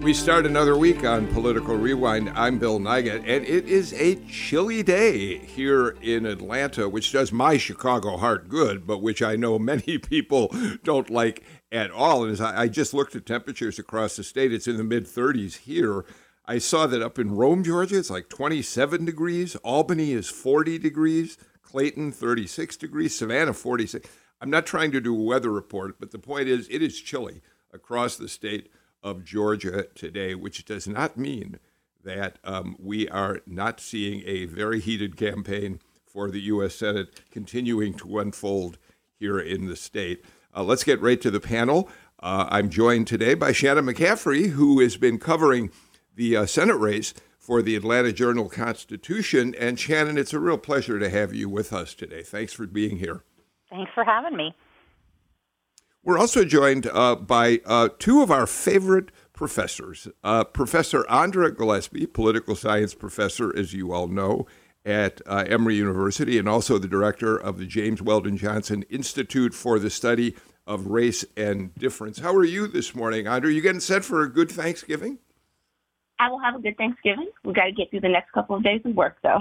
[0.00, 2.30] We start another week on Political Rewind.
[2.30, 7.58] I'm Bill Nigut, and it is a chilly day here in Atlanta, which does my
[7.58, 12.22] Chicago heart good, but which I know many people don't like at all.
[12.22, 15.58] And as I, just looked at temperatures across the state, it's in the mid 30s
[15.58, 16.04] here.
[16.46, 19.56] I saw that up in Rome, Georgia, it's like 27 degrees.
[19.56, 21.36] Albany is 40 degrees.
[21.62, 23.18] Clayton, 36 degrees.
[23.18, 24.08] Savannah, 46.
[24.40, 27.42] I'm not trying to do a weather report, but the point is, it is chilly
[27.72, 28.70] across the state
[29.02, 31.58] of Georgia today, which does not mean
[32.04, 36.74] that um, we are not seeing a very heated campaign for the U.S.
[36.74, 38.78] Senate continuing to unfold
[39.18, 40.24] here in the state.
[40.56, 41.88] Uh, let's get right to the panel.
[42.20, 45.70] Uh, I'm joined today by Shannon McCaffrey, who has been covering
[46.14, 49.54] the uh, Senate race for the Atlanta Journal Constitution.
[49.58, 52.22] And Shannon, it's a real pleasure to have you with us today.
[52.22, 53.22] Thanks for being here.
[53.70, 54.54] Thanks for having me.
[56.04, 60.08] We're also joined uh, by uh, two of our favorite professors.
[60.24, 64.46] Uh, professor Andra Gillespie, political science professor, as you all know,
[64.84, 69.78] at uh, Emory University, and also the director of the James Weldon Johnson Institute for
[69.78, 70.34] the Study
[70.66, 72.20] of Race and Difference.
[72.20, 73.50] How are you this morning, Andra?
[73.50, 75.18] Are you getting set for a good Thanksgiving?
[76.20, 77.30] I will have a good Thanksgiving.
[77.44, 79.40] We've got to get through the next couple of days of work, though.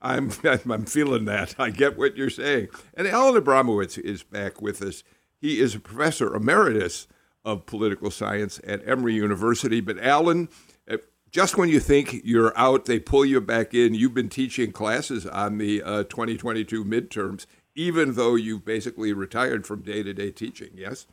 [0.00, 1.54] I'm I'm feeling that.
[1.58, 2.68] I get what you're saying.
[2.94, 5.02] And Alan Abramowitz is back with us.
[5.42, 7.08] He is a professor emeritus
[7.44, 9.80] of political science at Emory University.
[9.80, 10.48] But Alan,
[10.86, 10.98] eh,
[11.32, 13.92] just when you think you're out, they pull you back in.
[13.92, 19.82] You've been teaching classes on the uh, 2022 midterms, even though you've basically retired from
[19.82, 21.08] day to day teaching, yes?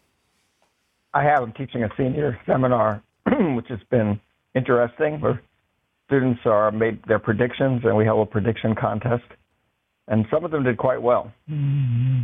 [1.12, 1.42] I have.
[1.42, 3.02] I'm teaching a senior seminar,
[3.56, 4.22] which has been
[4.54, 5.42] interesting, where
[6.06, 9.26] students are made their predictions, and we held a prediction contest.
[10.08, 11.32] And some of them did quite well.
[11.50, 12.22] Mm-hmm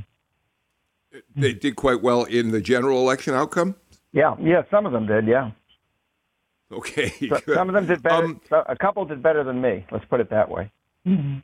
[1.36, 3.76] they did quite well in the general election outcome.
[4.12, 5.28] Yeah, yeah, some of them did.
[5.28, 5.52] Yeah.
[6.72, 7.09] Okay.
[7.30, 8.26] So, some of them did better.
[8.26, 9.86] Um, a couple did better than me.
[9.92, 10.72] Let's put it that way.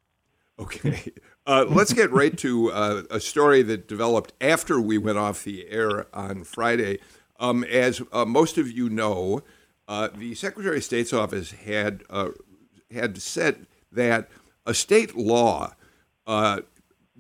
[0.60, 1.12] Okay.
[1.48, 5.68] Uh, let's get right to uh, a story that developed after we went off the
[5.70, 7.00] air on Friday.
[7.40, 9.42] Um, as uh, most of you know,
[9.88, 12.30] uh, the Secretary of State's office had uh,
[12.92, 14.30] had said that
[14.68, 15.74] a state law
[16.28, 16.62] uh,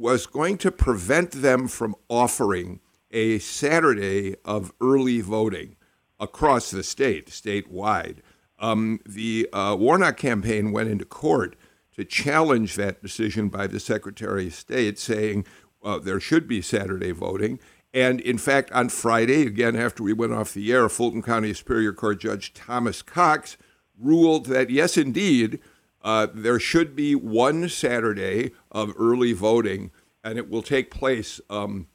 [0.01, 2.79] was going to prevent them from offering
[3.11, 5.75] a Saturday of early voting
[6.19, 8.17] across the state, statewide.
[8.57, 11.55] Um, the uh, Warnock campaign went into court
[11.95, 15.45] to challenge that decision by the Secretary of State, saying
[15.83, 17.59] uh, there should be Saturday voting.
[17.93, 21.93] And in fact, on Friday, again after we went off the air, Fulton County Superior
[21.93, 23.55] Court Judge Thomas Cox
[23.99, 25.59] ruled that yes, indeed,
[26.03, 29.91] uh, there should be one Saturday of early voting,
[30.23, 31.87] and it will take place um,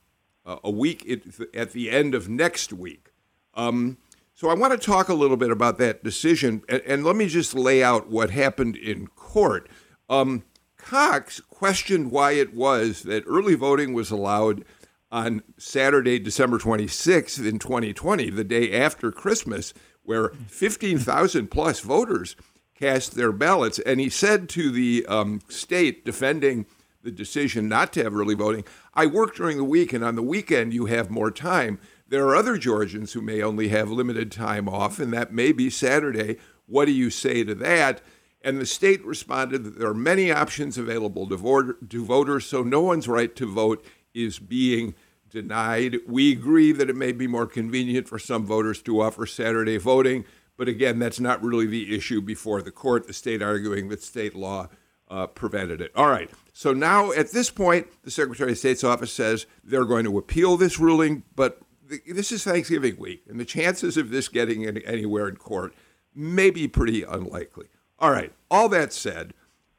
[0.45, 1.09] a week
[1.55, 3.11] at the end of next week.
[3.55, 3.99] Um,
[4.35, 7.27] so I want to talk a little bit about that decision, and, and let me
[7.27, 9.69] just lay out what happened in court.
[10.09, 10.45] Um,
[10.77, 14.65] Cox questioned why it was that early voting was allowed
[15.11, 22.37] on Saturday, December 26th in 2020, the day after Christmas, where 15,000 plus voters
[22.79, 23.79] cast their ballots.
[23.81, 26.67] And he said to the um, state defending
[27.03, 28.65] the decision not to have early voting,
[28.95, 31.79] I work during the week, and on the weekend you have more time.
[32.09, 35.71] There are other Georgians who may only have limited time off, and that may be
[35.71, 36.39] Saturday.
[36.67, 38.01] What do you say to that?
[38.43, 42.81] And the state responded that there are many options available to, to voters, so no
[42.81, 44.95] one's right to vote is being
[45.31, 45.97] denied.
[46.07, 50.25] We agree that it may be more convenient for some voters to offer Saturday voting,
[50.57, 54.35] but again, that's not really the issue before the court, the state arguing that state
[54.35, 54.69] law
[55.09, 55.93] uh, prevented it.
[55.95, 56.31] All right.
[56.53, 60.57] So now at this point, the Secretary of State's office says they're going to appeal
[60.57, 61.61] this ruling, but
[62.09, 65.75] this is Thanksgiving week, and the chances of this getting any, anywhere in court
[66.15, 67.67] may be pretty unlikely.
[67.99, 68.33] All right.
[68.51, 69.35] All that said,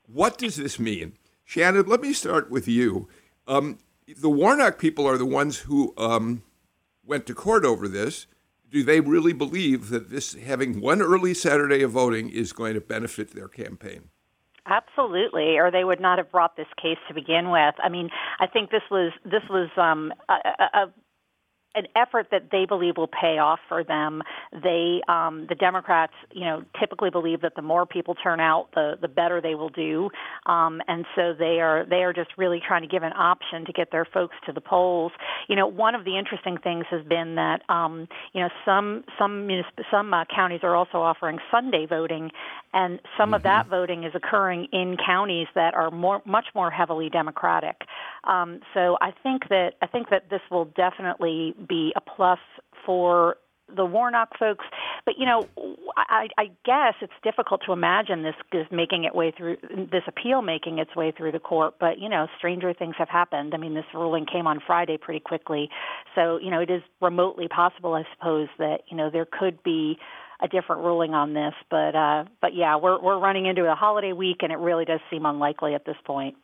[0.06, 1.13] what does this mean?
[1.44, 3.07] Shannon, let me start with you.
[3.47, 6.44] Um, the Warnock people are the ones who um,
[7.06, 8.27] went to court over this
[8.71, 12.81] do they really believe that this having one early Saturday of voting is going to
[12.81, 14.09] benefit their campaign?
[14.65, 17.75] Absolutely, or they would not have brought this case to begin with.
[17.81, 18.09] I mean,
[18.39, 20.33] I think this was this was um, a,
[20.77, 20.93] a,
[21.77, 24.24] an effort that they believe will pay off for them.
[24.51, 28.95] They, um, the Democrats, you know, typically believe that the more people turn out, the
[29.00, 30.09] the better they will do,
[30.47, 33.74] um, and so they are they are just really trying to give an option to
[33.74, 35.12] get their folks to the polls.
[35.47, 39.47] You know, one of the interesting things has been that um, you know some some
[39.47, 42.31] municip- some uh, counties are also offering Sunday voting,
[42.74, 43.33] and some mm-hmm.
[43.35, 47.81] of that voting is occurring in counties that are more much more heavily Democratic.
[48.27, 52.39] Um, so I think that I think that this will definitely be a plus
[52.85, 53.38] for
[53.75, 54.65] the Warnock folks.
[55.06, 55.47] But you know,
[55.95, 59.57] I, I guess it's difficult to imagine this is making it way through
[59.91, 61.75] this appeal making its way through the court.
[61.79, 63.53] But you know, stranger things have happened.
[63.53, 65.69] I mean, this ruling came on Friday pretty quickly,
[66.15, 69.97] so you know, it is remotely possible, I suppose, that you know there could be
[70.41, 71.53] a different ruling on this.
[71.69, 75.00] But uh, but yeah, we're we're running into a holiday week, and it really does
[75.09, 76.35] seem unlikely at this point.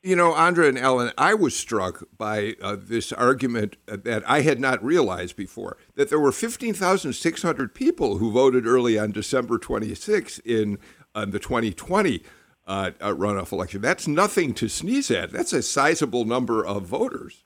[0.00, 4.60] You know, Andra and Alan, I was struck by uh, this argument that I had
[4.60, 10.78] not realized before that there were 15,600 people who voted early on December 26 in
[11.16, 12.22] uh, the 2020
[12.68, 13.80] uh, uh, runoff election.
[13.80, 15.32] That's nothing to sneeze at.
[15.32, 17.42] That's a sizable number of voters.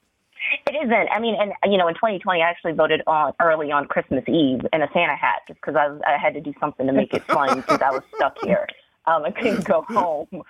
[0.66, 1.08] It isn't.
[1.10, 4.60] I mean, and you know, in 2020, I actually voted on early on Christmas Eve
[4.74, 7.24] in a Santa hat just because I, I had to do something to make it
[7.24, 8.66] fun because I was stuck here.
[9.06, 10.42] Um, I couldn't go home.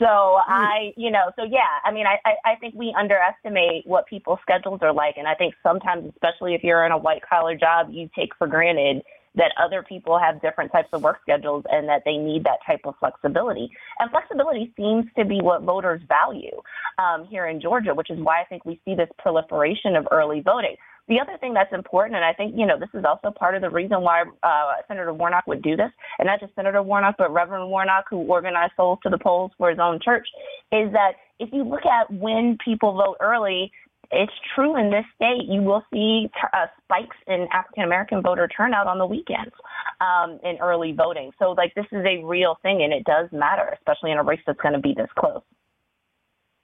[0.00, 4.06] So I, you know, so yeah, I mean, I, I, I think we underestimate what
[4.06, 5.16] people's schedules are like.
[5.18, 8.46] And I think sometimes, especially if you're in a white collar job, you take for
[8.46, 9.02] granted
[9.34, 12.80] that other people have different types of work schedules and that they need that type
[12.84, 13.70] of flexibility.
[13.98, 16.62] And flexibility seems to be what voters value
[16.98, 20.40] um, here in Georgia, which is why I think we see this proliferation of early
[20.40, 20.76] voting.
[21.10, 23.62] The other thing that's important, and I think, you know, this is also part of
[23.62, 25.90] the reason why uh, Senator Warnock would do this,
[26.20, 29.70] and not just Senator Warnock, but Reverend Warnock, who organized Souls to the Polls for
[29.70, 30.28] his own church,
[30.70, 33.72] is that if you look at when people vote early,
[34.12, 35.48] it's true in this state.
[35.48, 39.54] You will see uh, spikes in African American voter turnout on the weekends
[40.00, 41.32] um, in early voting.
[41.40, 44.40] So, like, this is a real thing, and it does matter, especially in a race
[44.46, 45.42] that's going to be this close.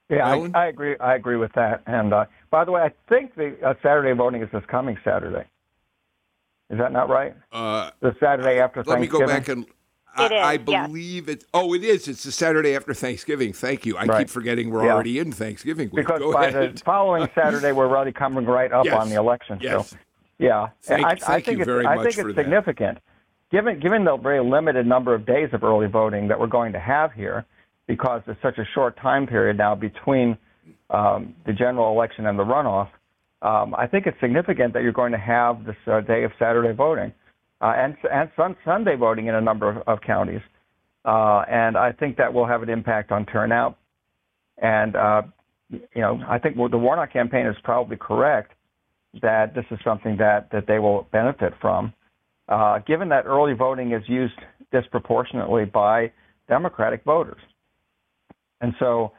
[0.08, 0.96] Yeah, I, I, agree.
[0.98, 1.82] I agree with that.
[1.86, 5.44] And uh, by the way, I think the uh, Saturday voting is this coming Saturday.
[6.70, 7.34] Is that not right?
[7.52, 9.20] Uh, the Saturday after let Thanksgiving.
[9.20, 9.66] Let me go back and.
[10.18, 11.44] I, I believe it.
[11.52, 12.08] Oh, it is.
[12.08, 13.52] It's the Saturday after Thanksgiving.
[13.52, 13.98] Thank you.
[13.98, 14.20] I right.
[14.20, 14.94] keep forgetting we're yeah.
[14.94, 16.06] already in Thanksgiving week.
[16.06, 16.78] Because go by ahead.
[16.78, 18.94] the following Saturday, we're already coming right up yes.
[18.94, 19.58] on the election.
[19.60, 19.90] Yes.
[19.90, 19.96] So,
[20.38, 20.68] yeah.
[20.82, 22.94] Thank, I, thank I think you very I much think for it's significant.
[22.94, 23.02] That.
[23.56, 26.80] Given given the very limited number of days of early voting that we're going to
[26.80, 27.44] have here,
[27.86, 30.36] because there's such a short time period now between
[30.90, 32.88] um, the general election and the runoff,
[33.42, 36.72] um, I think it's significant that you're going to have this uh, day of Saturday
[36.72, 37.12] voting
[37.60, 40.40] uh, and and sun, Sunday voting in a number of, of counties,
[41.04, 43.78] uh, and I think that will have an impact on turnout.
[44.58, 45.22] And uh,
[45.70, 48.52] you know, I think the Warnock campaign is probably correct
[49.22, 51.92] that this is something that that they will benefit from,
[52.48, 54.38] uh, given that early voting is used
[54.72, 56.12] disproportionately by
[56.48, 57.40] Democratic voters,
[58.60, 59.12] and so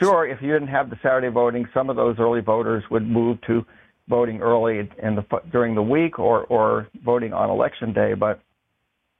[0.00, 3.38] sure, if you didn't have the Saturday voting, some of those early voters would move
[3.46, 3.64] to
[4.08, 8.14] voting early in the during the week or or voting on election day.
[8.14, 8.40] But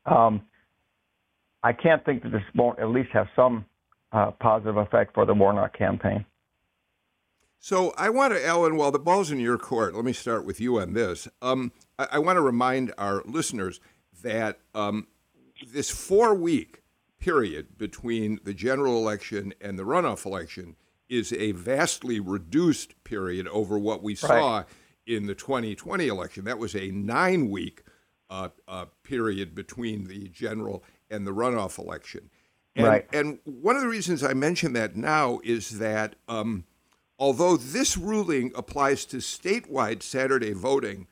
[0.04, 0.42] um,
[1.62, 3.64] I can't think that this won't at least have some
[4.12, 6.24] uh, positive effect for the Warnock campaign.
[7.58, 10.60] So I want to, Alan, while the ball's in your court, let me start with
[10.60, 11.26] you on this.
[11.42, 13.80] Um, I, I, want to remind our listeners
[14.22, 15.08] that um,
[15.66, 16.82] this four week
[17.26, 20.76] period between the general election and the runoff election
[21.08, 24.66] is a vastly reduced period over what we saw right.
[25.08, 26.44] in the 2020 election.
[26.44, 27.82] That was a nine week
[28.30, 32.30] uh, uh, period between the general and the runoff election.
[32.76, 33.08] And, right.
[33.12, 36.62] and one of the reasons I mention that now is that um,
[37.18, 41.08] although this ruling applies to statewide Saturday voting,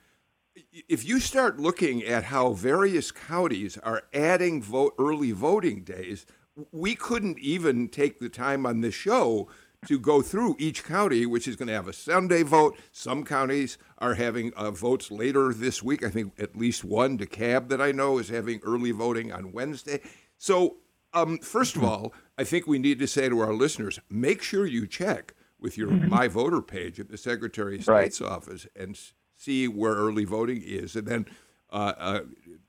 [0.88, 6.26] if you start looking at how various counties are adding vote early voting days,
[6.73, 9.49] we couldn't even take the time on this show
[9.87, 12.76] to go through each county, which is going to have a Sunday vote.
[12.90, 16.04] Some counties are having uh, votes later this week.
[16.04, 20.00] I think at least one, DeKalb, that I know, is having early voting on Wednesday.
[20.38, 20.76] So,
[21.12, 24.66] um, first of all, I think we need to say to our listeners make sure
[24.66, 26.08] you check with your mm-hmm.
[26.08, 28.30] My Voter page at the Secretary of State's right.
[28.30, 28.99] office and
[29.45, 31.27] see where early voting is, and then
[31.71, 32.21] uh, uh,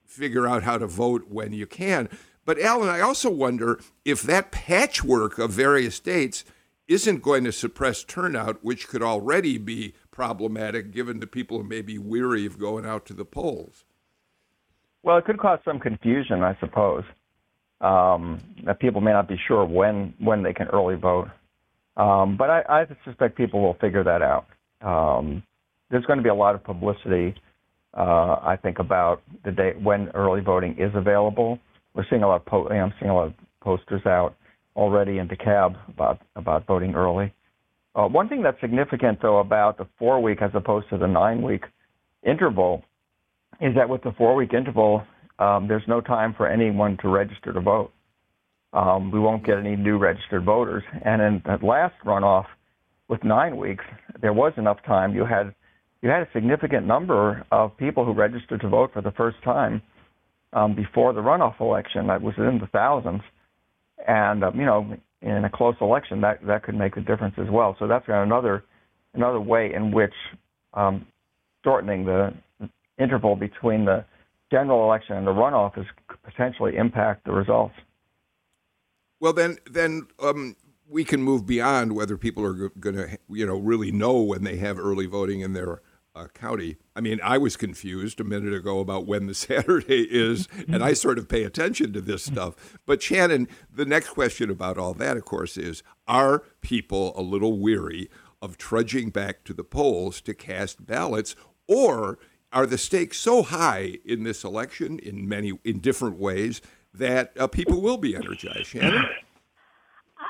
[0.05, 2.09] figure out how to vote when you can.
[2.45, 6.43] But Alan, I also wonder if that patchwork of various states
[6.87, 11.81] isn't going to suppress turnout, which could already be problematic given the people who may
[11.81, 13.83] be weary of going out to the polls.
[15.01, 17.03] Well, it could cause some confusion, I suppose.
[17.81, 21.27] Um, that people may not be sure when when they can early vote.
[21.97, 24.47] Um, but I, I, suspect people will figure that out.
[24.81, 25.43] Um,
[25.95, 27.33] there's going to be a lot of publicity.
[27.97, 31.57] Uh, I think about the day when early voting is available.
[31.93, 34.35] We're seeing a lot of po- I'm seeing a lot of posters out
[34.75, 37.33] already in DeKalb about about voting early.
[37.95, 41.41] Uh, one thing that's significant, though, about the four week as opposed to the nine
[41.41, 41.63] week
[42.23, 42.83] interval
[43.61, 45.01] is that with the four week interval,
[45.39, 47.93] um, there's no time for anyone to register to vote.
[48.73, 50.83] Um, we won't get any new registered voters.
[51.05, 52.47] And in that last runoff,
[53.07, 53.85] with nine weeks,
[54.21, 55.15] there was enough time.
[55.15, 55.55] You had
[56.05, 59.81] you had a significant number of people who registered to vote for the first time
[60.53, 62.05] um, before the runoff election.
[62.05, 63.21] That was in the thousands,
[64.07, 67.47] and um, you know, in a close election, that that could make a difference as
[67.49, 67.75] well.
[67.79, 68.63] So that's another
[69.15, 70.13] another way in which
[70.75, 71.07] um,
[71.63, 72.35] shortening the
[72.99, 74.05] interval between the
[74.51, 75.87] general election and the runoff is
[76.23, 77.73] potentially impact the results.
[79.19, 80.55] Well, then, then um,
[80.87, 84.57] we can move beyond whether people are going to, you know, really know when they
[84.57, 85.81] have early voting in their
[86.15, 86.77] uh, county.
[86.95, 90.93] I mean, I was confused a minute ago about when the Saturday is, and I
[90.93, 92.77] sort of pay attention to this stuff.
[92.85, 97.59] But Shannon, the next question about all that, of course, is: Are people a little
[97.59, 98.09] weary
[98.41, 101.35] of trudging back to the polls to cast ballots,
[101.67, 102.19] or
[102.51, 106.61] are the stakes so high in this election in many in different ways
[106.93, 108.67] that uh, people will be energized?
[108.67, 109.05] Shannon.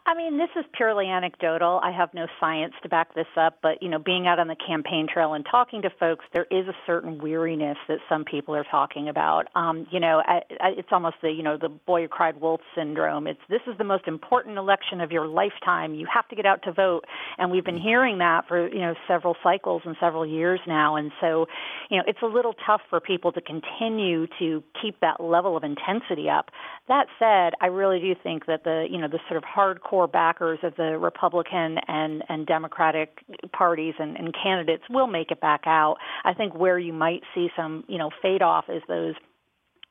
[0.07, 1.79] I mean, this is purely anecdotal.
[1.83, 4.55] I have no science to back this up, but you know, being out on the
[4.55, 8.65] campaign trail and talking to folks, there is a certain weariness that some people are
[8.69, 9.47] talking about.
[9.55, 12.61] Um, you know, I, I, it's almost the you know the boy who cried wolf
[12.75, 13.25] syndrome.
[13.25, 15.95] It's this is the most important election of your lifetime.
[15.95, 17.05] You have to get out to vote,
[17.39, 20.97] and we've been hearing that for you know several cycles and several years now.
[20.97, 21.47] And so,
[21.89, 25.63] you know, it's a little tough for people to continue to keep that level of
[25.63, 26.51] intensity up.
[26.89, 30.59] That said, I really do think that the you know the sort of hardcore backers
[30.63, 33.19] of the Republican and, and Democratic
[33.51, 35.95] parties and, and candidates will make it back out.
[36.23, 39.15] I think where you might see some, you know, fade off is those,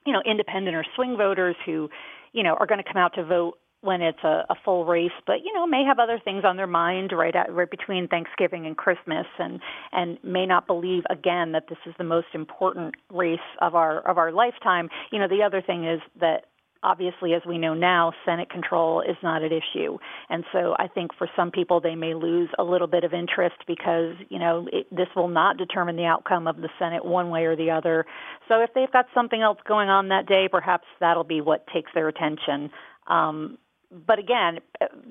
[0.06, 1.88] you know, independent or swing voters who,
[2.32, 5.12] you know, are going to come out to vote when it's a, a full race,
[5.26, 8.66] but you know may have other things on their mind right at, right between Thanksgiving
[8.66, 9.60] and Christmas, and
[9.92, 14.16] and may not believe again that this is the most important race of our of
[14.16, 14.88] our lifetime.
[15.12, 16.46] You know the other thing is that
[16.84, 19.98] obviously, as we know now, Senate control is not at issue.
[20.28, 23.56] And so I think for some people, they may lose a little bit of interest
[23.66, 27.44] because, you know, it, this will not determine the outcome of the Senate one way
[27.44, 28.04] or the other.
[28.48, 31.90] So if they've got something else going on that day, perhaps that'll be what takes
[31.94, 32.70] their attention.
[33.06, 33.58] Um,
[34.06, 34.58] but again,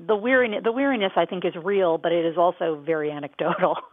[0.08, 3.78] the weariness, the weariness I think is real, but it is also very anecdotal.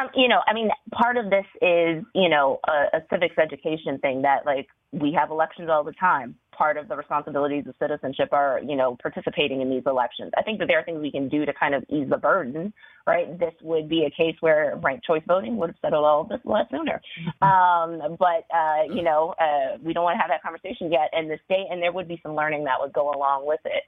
[0.00, 3.98] Um, you know, I mean, part of this is, you know, a, a civics education
[3.98, 6.34] thing that like we have elections all the time.
[6.56, 10.32] Part of the responsibilities of citizenship are, you know, participating in these elections.
[10.36, 12.72] I think that there are things we can do to kind of ease the burden,
[13.06, 13.38] right?
[13.38, 16.40] This would be a case where ranked choice voting would have settled all of this
[16.44, 17.00] a lot sooner.
[17.42, 21.10] Um, but, uh, you know, uh, we don't want to have that conversation yet.
[21.12, 23.84] in the state, and there would be some learning that would go along with it.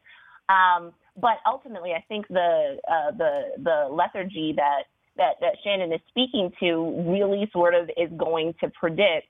[0.48, 4.84] Um, but ultimately, I think the uh, the the lethargy that
[5.16, 9.28] that, that Shannon is speaking to really sort of is going to predict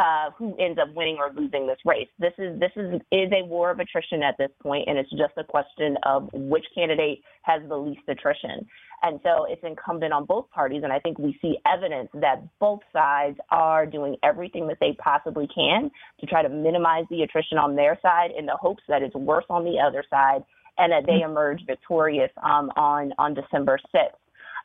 [0.00, 2.08] uh, who ends up winning or losing this race.
[2.18, 5.34] This is this is is a war of attrition at this point, and it's just
[5.36, 8.66] a question of which candidate has the least attrition.
[9.02, 12.80] And so it's incumbent on both parties, and I think we see evidence that both
[12.92, 15.90] sides are doing everything that they possibly can
[16.20, 19.48] to try to minimize the attrition on their side, in the hopes that it's worse
[19.50, 20.42] on the other side,
[20.78, 21.30] and that they mm-hmm.
[21.30, 24.16] emerge victorious um, on on December sixth.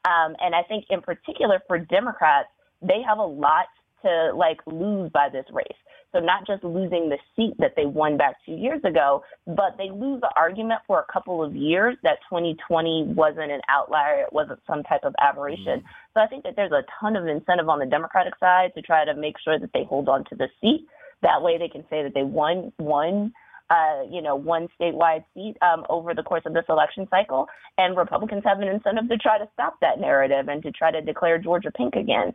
[0.06, 2.50] Um, and I think in particular for Democrats,
[2.82, 3.66] they have a lot
[4.06, 5.78] to like lose by this race.
[6.16, 9.90] So not just losing the seat that they won back two years ago, but they
[9.92, 14.60] lose the argument for a couple of years that 2020 wasn't an outlier, it wasn't
[14.66, 15.80] some type of aberration.
[15.80, 16.14] Mm-hmm.
[16.14, 19.04] So I think that there's a ton of incentive on the Democratic side to try
[19.04, 20.88] to make sure that they hold on to the seat.
[21.22, 23.34] That way they can say that they won won
[23.70, 27.48] uh, you know, one statewide seat um, over the course of this election cycle.
[27.78, 31.02] And Republicans have an incentive to try to stop that narrative and to try to
[31.02, 32.32] declare Georgia pink again.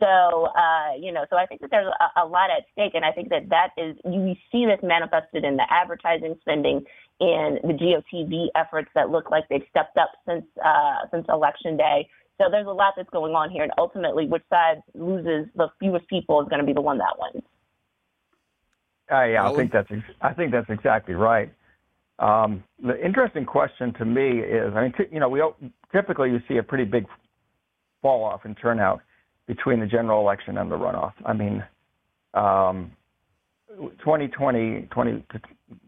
[0.00, 3.04] So, uh, you know, so I think that there's a, a lot at stake, and
[3.04, 6.84] I think that that is you see this manifested in the advertising spending,
[7.20, 12.08] in the GOTV efforts that look like they've stepped up since uh, since election day.
[12.38, 16.08] So there's a lot that's going on here, and ultimately, which side loses the fewest
[16.08, 17.44] people is going to be the one that wins.
[19.12, 19.88] Uh, yeah, I think that's
[20.20, 21.52] I think that's exactly right.
[22.18, 25.40] Um, the interesting question to me is, I mean, t- you know, we
[25.92, 27.06] typically you see a pretty big
[28.02, 29.02] fall off in turnout
[29.46, 31.12] between the general election and the runoff.
[31.24, 31.64] I mean,
[32.34, 32.92] um,
[33.76, 35.24] 2020, 20,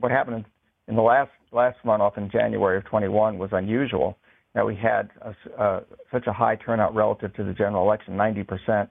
[0.01, 0.45] what happened
[0.89, 4.17] in the last last runoff in January of 21 was unusual,
[4.55, 5.81] that we had a, uh,
[6.13, 8.89] such a high turnout relative to the general election, 90%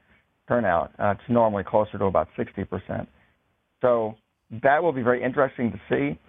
[0.48, 0.92] turnout.
[1.00, 3.08] Uh, it's normally closer to about 60%.
[3.82, 4.16] So
[4.64, 6.20] that will be very interesting to see.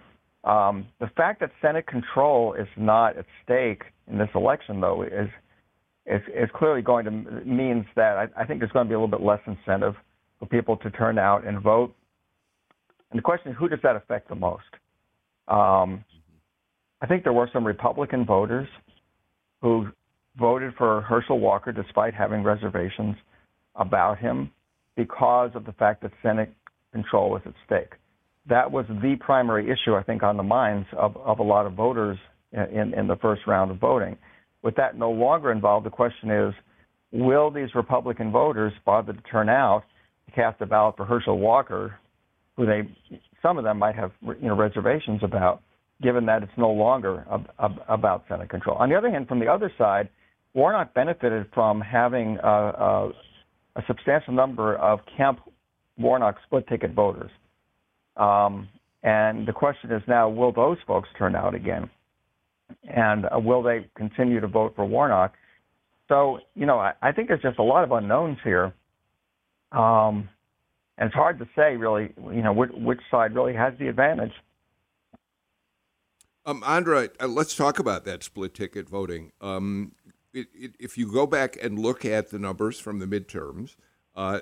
[0.43, 5.29] Um, the fact that Senate control is not at stake in this election, though, is
[6.07, 8.99] is, is clearly going to means that I, I think there's going to be a
[8.99, 9.95] little bit less incentive
[10.39, 11.93] for people to turn out and vote.
[13.11, 14.63] And the question is, who does that affect the most?
[15.47, 16.03] Um,
[17.01, 18.67] I think there were some Republican voters
[19.61, 19.87] who
[20.37, 23.15] voted for Herschel Walker despite having reservations
[23.75, 24.51] about him
[24.95, 26.53] because of the fact that Senate
[26.91, 27.93] control was at stake.
[28.49, 31.73] That was the primary issue, I think, on the minds of, of a lot of
[31.73, 32.17] voters
[32.51, 34.17] in, in the first round of voting.
[34.67, 36.53] With that no longer involved, the question is,
[37.13, 39.83] will these Republican voters bother to turn out
[40.25, 41.95] to cast a ballot for Herschel Walker,
[42.57, 42.81] who they,
[43.41, 45.61] some of them might have you know, reservations about,
[46.01, 48.75] given that it's no longer ab- ab- about Senate control.
[48.75, 50.09] On the other hand, from the other side,
[50.53, 53.11] Warnock benefited from having a,
[53.87, 55.39] substantial number of Kemp
[55.97, 57.31] Warnock split ticket voters.
[58.17, 58.67] Um,
[59.01, 61.89] and the question is now, will those folks turn out again?
[62.83, 65.33] And uh, will they continue to vote for Warnock?
[66.07, 68.73] So, you know, I, I think there's just a lot of unknowns here.
[69.71, 70.29] Um,
[70.97, 74.31] and it's hard to say, really, you know, which, which side really has the advantage.
[76.45, 79.31] Um, Andra, uh, let's talk about that split ticket voting.
[79.41, 79.91] Um,
[80.33, 83.75] it, it, if you go back and look at the numbers from the midterms,
[84.15, 84.39] uh,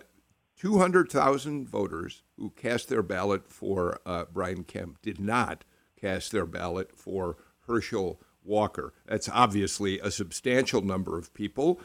[0.57, 5.65] 200,000 voters who cast their ballot for uh, Brian Kemp did not
[5.99, 8.93] cast their ballot for Herschel Walker.
[9.05, 11.79] That's obviously a substantial number of people.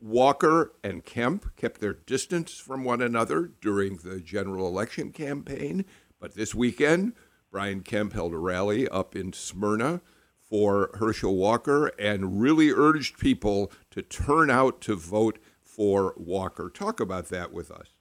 [0.00, 5.84] Walker and Kemp kept their distance from one another during the general election campaign,
[6.20, 7.14] but this weekend,
[7.50, 10.00] Brian Kemp held a rally up in Smyrna
[10.38, 16.68] for Herschel Walker and really urged people to turn out to vote for Walker.
[16.68, 17.99] Talk about that with us.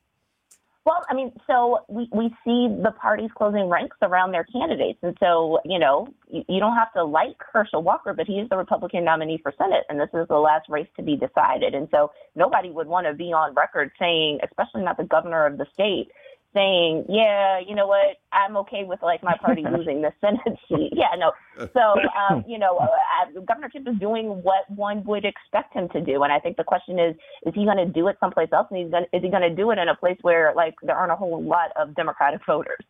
[0.86, 5.00] Well, I mean, so we, we see the parties closing ranks around their candidates.
[5.03, 8.50] And so, you know, you, you don't have to like Herschel Walker, but he is
[8.50, 11.75] the Republican nominee for Senate, and this is the last race to be decided.
[11.75, 15.57] And so nobody would want to be on record saying, especially not the governor of
[15.57, 16.09] the state,
[16.53, 20.92] saying, yeah, you know what, I'm okay with like my party losing the Senate seat.
[20.94, 21.31] Yeah, no.
[21.74, 21.79] So,
[22.18, 26.24] um, you know, uh, Governor Kemp is doing what one would expect him to do,
[26.24, 28.79] and I think the question is, is he going to do it someplace else, and
[28.79, 31.12] he's going is he going to do it in a place where like there aren't
[31.12, 32.83] a whole lot of Democratic voters?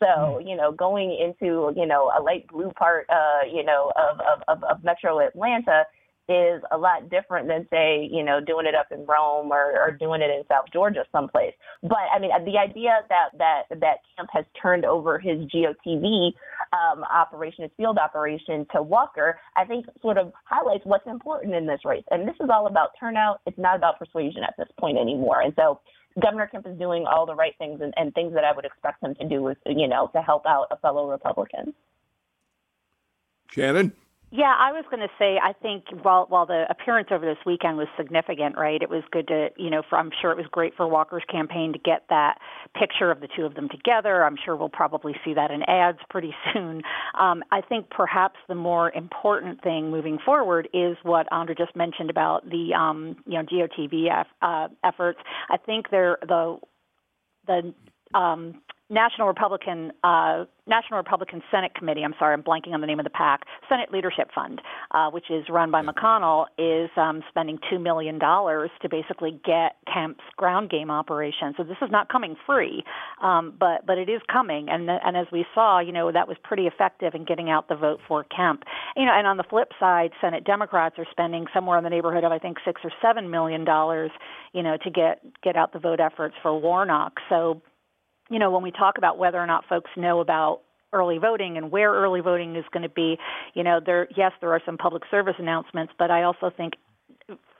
[0.00, 0.48] So, mm.
[0.48, 4.42] you know, going into you know a light blue part, uh, you know, of of,
[4.48, 5.84] of, of Metro Atlanta
[6.28, 9.90] is a lot different than say, you know, doing it up in Rome or, or
[9.90, 11.52] doing it in South Georgia someplace.
[11.82, 16.32] But I mean, the idea that that that Kemp has turned over his GOTV
[16.72, 21.66] um, operation, his field operation to Walker, I think sort of highlights what's important in
[21.66, 22.04] this race.
[22.10, 23.40] And this is all about turnout.
[23.46, 25.42] It's not about persuasion at this point anymore.
[25.42, 25.80] And so
[26.22, 29.02] Governor Kemp is doing all the right things and, and things that I would expect
[29.02, 31.74] him to do, with, you know, to help out a fellow Republican.
[33.50, 33.92] Shannon.
[34.36, 37.76] Yeah, I was going to say I think while while the appearance over this weekend
[37.76, 38.82] was significant, right?
[38.82, 41.72] It was good to you know, for, I'm sure it was great for Walker's campaign
[41.72, 42.38] to get that
[42.76, 44.24] picture of the two of them together.
[44.24, 46.82] I'm sure we'll probably see that in ads pretty soon.
[47.16, 52.10] Um, I think perhaps the more important thing moving forward is what Andra just mentioned
[52.10, 55.20] about the um, you know GOTV uh, efforts.
[55.48, 56.58] I think they're the
[57.46, 57.72] the
[58.18, 62.02] um, National Republican uh, National Republican Senate Committee.
[62.02, 63.42] I'm sorry, I'm blanking on the name of the PAC.
[63.68, 64.60] Senate Leadership Fund,
[64.92, 69.76] uh, which is run by McConnell, is um, spending two million dollars to basically get
[69.92, 71.54] Kemp's ground game operation.
[71.56, 72.84] So this is not coming free,
[73.22, 74.68] um, but but it is coming.
[74.68, 77.76] And and as we saw, you know that was pretty effective in getting out the
[77.76, 78.64] vote for Kemp.
[78.96, 82.24] You know, and on the flip side, Senate Democrats are spending somewhere in the neighborhood
[82.24, 84.10] of I think six or seven million dollars,
[84.52, 87.14] you know, to get get out the vote efforts for Warnock.
[87.30, 87.62] So
[88.30, 90.60] you know, when we talk about whether or not folks know about
[90.92, 93.16] early voting and where early voting is going to be,
[93.54, 96.74] you know, there yes, there are some public service announcements, but I also think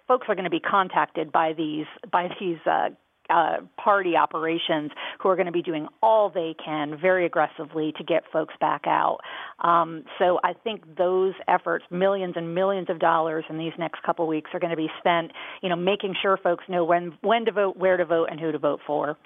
[0.06, 2.90] folks are going to be contacted by these by these uh,
[3.30, 8.04] uh, party operations who are going to be doing all they can very aggressively to
[8.04, 9.18] get folks back out.
[9.60, 14.26] Um, so I think those efforts, millions and millions of dollars in these next couple
[14.26, 17.52] weeks, are going to be spent, you know, making sure folks know when when to
[17.52, 19.16] vote, where to vote, and who to vote for.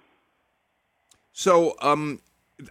[1.38, 2.20] So, um,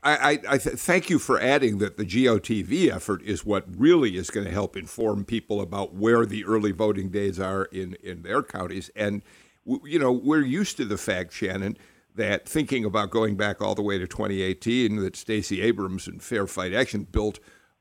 [0.03, 4.17] I, I, I th- thank you for adding that the GOTV effort is what really
[4.17, 8.23] is going to help inform people about where the early voting days are in, in
[8.23, 8.91] their counties.
[8.93, 9.21] And,
[9.65, 11.77] w- you know, we're used to the fact, Shannon,
[12.13, 16.45] that thinking about going back all the way to 2018, that Stacey Abrams and Fair
[16.45, 17.39] Fight Action built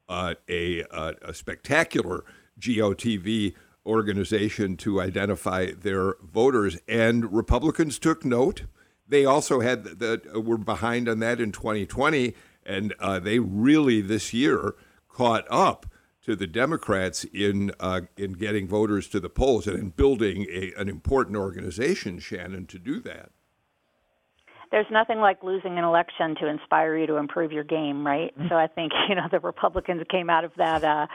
[0.09, 2.25] uh, a, a, a, spectacular
[2.61, 8.67] GOTV organization to identify their voters, and Republicans took note.
[9.09, 14.33] They also had that were behind on that in 2020, and uh, they really this
[14.33, 14.75] year
[15.09, 15.87] caught up
[16.23, 20.73] to the Democrats in uh, in getting voters to the polls and in building a,
[20.77, 23.31] an important organization, Shannon, to do that
[24.71, 28.37] there's nothing like losing an election to inspire you to improve your game, right?
[28.37, 28.49] Mm-hmm.
[28.49, 31.07] So I think you know the Republicans came out of that uh,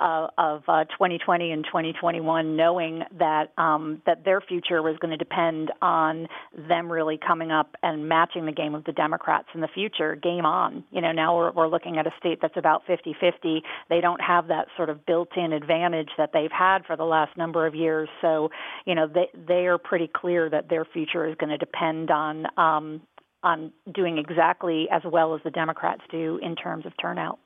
[0.00, 5.16] uh, of uh, 2020 and 2021 knowing that um, that their future was going to
[5.16, 6.26] depend on
[6.68, 10.16] them really coming up and matching the game of the Democrats in the future.
[10.16, 10.84] Game on.
[10.90, 13.60] You know, now we're, we're looking at a state that's about 50-50.
[13.88, 17.66] They don't have that sort of built-in advantage that they've had for the last number
[17.66, 18.08] of years.
[18.20, 18.50] So
[18.86, 22.46] you know they they are pretty clear that their future is going to depend on
[22.56, 23.02] um,
[23.42, 27.38] on doing exactly as well as the Democrats do in terms of turnout.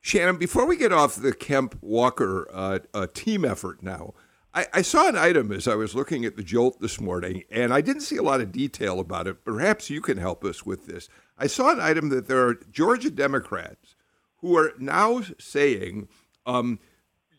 [0.00, 4.14] Shannon, before we get off the Kemp Walker uh, uh, team effort now,
[4.54, 7.72] I, I, saw an item as I was looking at the Jolt this morning, and
[7.72, 9.44] I didn't see a lot of detail about it.
[9.44, 11.08] Perhaps you can help us with this.
[11.38, 13.94] I saw an item that there are Georgia Democrats
[14.38, 16.08] who are now saying,
[16.46, 16.80] um,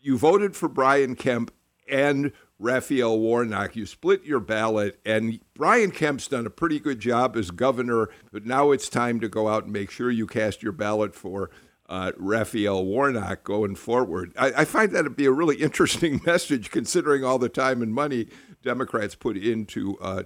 [0.00, 1.52] you voted for Brian Kemp
[1.88, 3.76] and Raphael Warnock.
[3.76, 8.46] You split your ballot, and Brian Kemp's done a pretty good job as governor, but
[8.46, 11.50] now it's time to go out and make sure you cast your ballot for
[11.88, 14.32] uh, Raphael Warnock going forward.
[14.38, 17.92] I, I, find that to be a really interesting message considering all the time and
[17.92, 18.28] money
[18.62, 20.22] Democrats put into uh,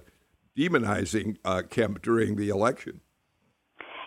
[0.57, 3.01] demonizing uh, Kemp during the election.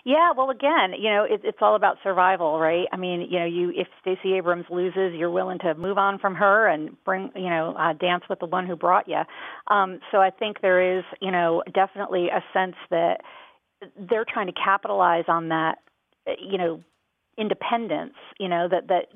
[0.03, 2.87] Yeah, well, again, you know, it, it's all about survival, right?
[2.91, 6.33] I mean, you know, you if Stacey Abrams loses, you're willing to move on from
[6.35, 9.21] her and bring, you know, uh, dance with the one who brought you.
[9.67, 13.21] Um, so I think there is, you know, definitely a sense that
[13.95, 15.77] they're trying to capitalize on that,
[16.39, 16.81] you know,
[17.37, 18.13] independence.
[18.39, 19.07] You know, that that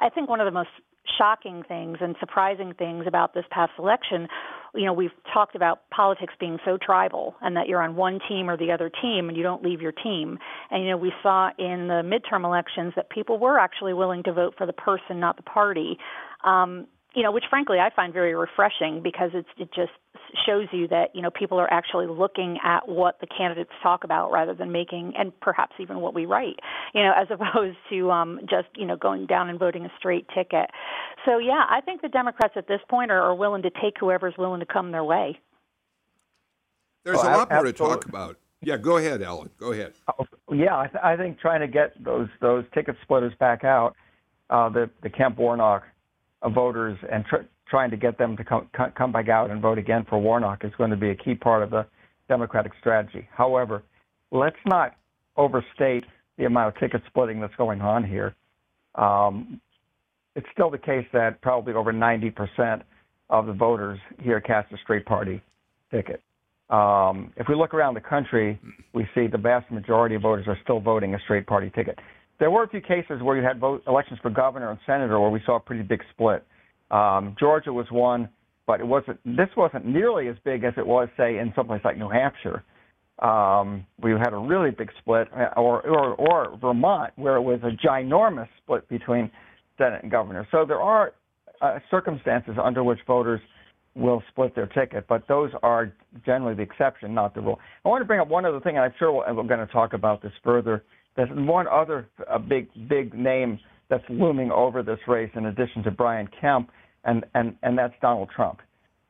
[0.00, 0.70] I think one of the most
[1.18, 4.28] shocking things and surprising things about this past election
[4.74, 8.48] you know we've talked about politics being so tribal and that you're on one team
[8.48, 10.38] or the other team and you don't leave your team
[10.70, 14.32] and you know we saw in the midterm elections that people were actually willing to
[14.32, 15.98] vote for the person not the party
[16.44, 19.92] um you know which frankly I find very refreshing because it's it just
[20.46, 24.30] shows you that you know people are actually looking at what the candidates talk about
[24.30, 26.56] rather than making and perhaps even what we write
[26.94, 30.26] you know as opposed to um just you know going down and voting a straight
[30.34, 30.70] ticket.
[31.24, 34.34] So yeah i think the democrats at this point are, are willing to take whoever's
[34.38, 35.38] willing to come their way.
[37.04, 38.36] There's a lot more to talk about.
[38.62, 39.50] Yeah go ahead alan.
[39.58, 39.94] Go ahead.
[40.18, 43.96] Oh, yeah I, th- I think trying to get those those ticket splitters back out
[44.50, 45.84] uh the the kemp warnock
[46.48, 50.04] voters and tr- trying to get them to come, come back out and vote again
[50.08, 51.86] for Warnock is going to be a key part of the
[52.28, 53.28] Democratic strategy.
[53.32, 53.82] However,
[54.30, 54.96] let's not
[55.36, 56.04] overstate
[56.38, 58.34] the amount of ticket splitting that's going on here.
[58.94, 59.60] Um,
[60.34, 62.82] it's still the case that probably over 90%
[63.28, 65.42] of the voters here cast a straight party
[65.90, 66.22] ticket.
[66.70, 68.58] Um, if we look around the country,
[68.94, 71.98] we see the vast majority of voters are still voting a straight party ticket.
[72.40, 75.30] There were a few cases where you had vote, elections for governor and senator where
[75.30, 76.44] we saw a pretty big split.
[76.90, 78.28] Um, Georgia was one,
[78.66, 79.20] but it wasn't.
[79.24, 82.64] This wasn't nearly as big as it was, say, in someplace like New Hampshire.
[83.20, 87.86] Um, we had a really big split, or, or or Vermont, where it was a
[87.86, 89.30] ginormous split between
[89.76, 90.48] Senate and governor.
[90.50, 91.12] So there are
[91.60, 93.40] uh, circumstances under which voters
[93.94, 95.92] will split their ticket, but those are
[96.24, 97.58] generally the exception, not the rule.
[97.84, 99.92] I want to bring up one other thing, and I'm sure we're going to talk
[99.92, 100.82] about this further.
[101.20, 105.90] There's one other uh, big big name that's looming over this race, in addition to
[105.90, 106.70] Brian Kemp,
[107.04, 108.60] and and and that's Donald Trump.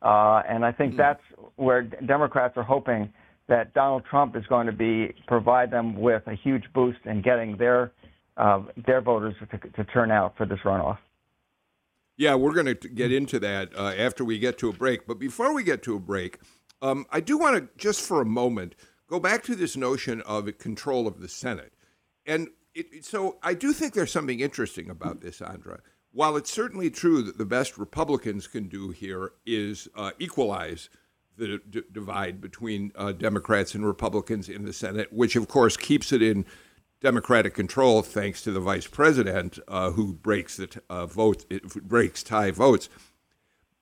[0.03, 1.03] Uh, and I think mm-hmm.
[1.03, 1.23] that's
[1.55, 3.13] where Democrats are hoping
[3.49, 7.57] that Donald Trump is going to be provide them with a huge boost in getting
[7.59, 7.93] their
[8.37, 10.99] uh, their voters to, to, turn out for this runoff.
[12.17, 15.07] Yeah, we're going to get into that uh, after we get to a break.
[15.07, 16.41] But before we get to a break,
[16.83, 18.75] um, I do want to just for a moment
[19.07, 21.73] go back to this notion of control of the Senate.
[22.31, 25.81] And it, so I do think there's something interesting about this, Andra
[26.13, 30.89] while it's certainly true that the best Republicans can do here is uh, equalize
[31.37, 36.13] the d- divide between uh, Democrats and Republicans in the Senate, which of course keeps
[36.13, 36.45] it in
[37.01, 41.47] Democratic control thanks to the vice president uh, who breaks the t- uh, vote,
[41.83, 42.89] breaks tie votes.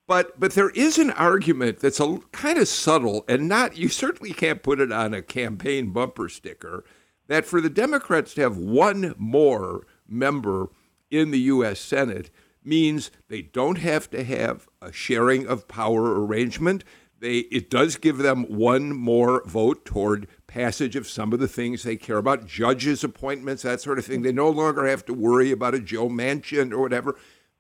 [0.06, 4.32] But but there is an argument that's a kind of subtle and not you certainly
[4.32, 6.84] can't put it on a campaign bumper sticker
[7.28, 10.70] that for the Democrats to have one more member
[11.10, 11.78] in the U.S.
[11.78, 12.30] Senate
[12.64, 16.84] means they don't have to have a sharing of power arrangement.
[17.20, 21.82] They, it does give them one more vote toward passage of some of the things
[21.82, 24.22] they care about, judges' appointments, that sort of thing.
[24.22, 27.16] They no longer have to worry about a Joe Manchin or whatever.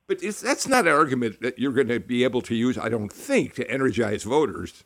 [0.06, 3.12] But that's not an argument that you're going to be able to use, I don't
[3.12, 4.84] think, to energize voters.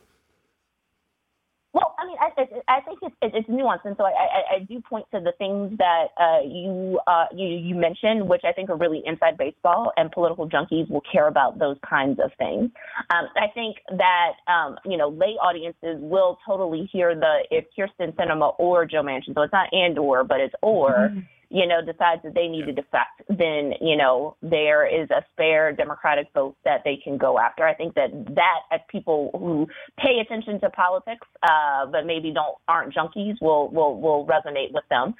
[2.37, 5.33] Well, I think it's, it's nuanced, and so I, I, I do point to the
[5.37, 9.91] things that uh, you, uh, you you mentioned, which I think are really inside baseball,
[9.97, 12.71] and political junkies will care about those kinds of things.
[13.09, 18.13] Um, I think that um, you know lay audiences will totally hear the if Kyrsten
[18.15, 21.09] Sinema or Joe Manchin, so it's not and or, but it's or.
[21.09, 21.19] Mm-hmm
[21.53, 25.71] you know, decides that they need to defect, then, you know, there is a spare
[25.71, 27.63] Democratic vote that they can go after.
[27.63, 29.67] I think that that as people who
[29.99, 34.85] pay attention to politics, uh, but maybe don't aren't junkies will will will resonate with
[34.89, 35.13] them.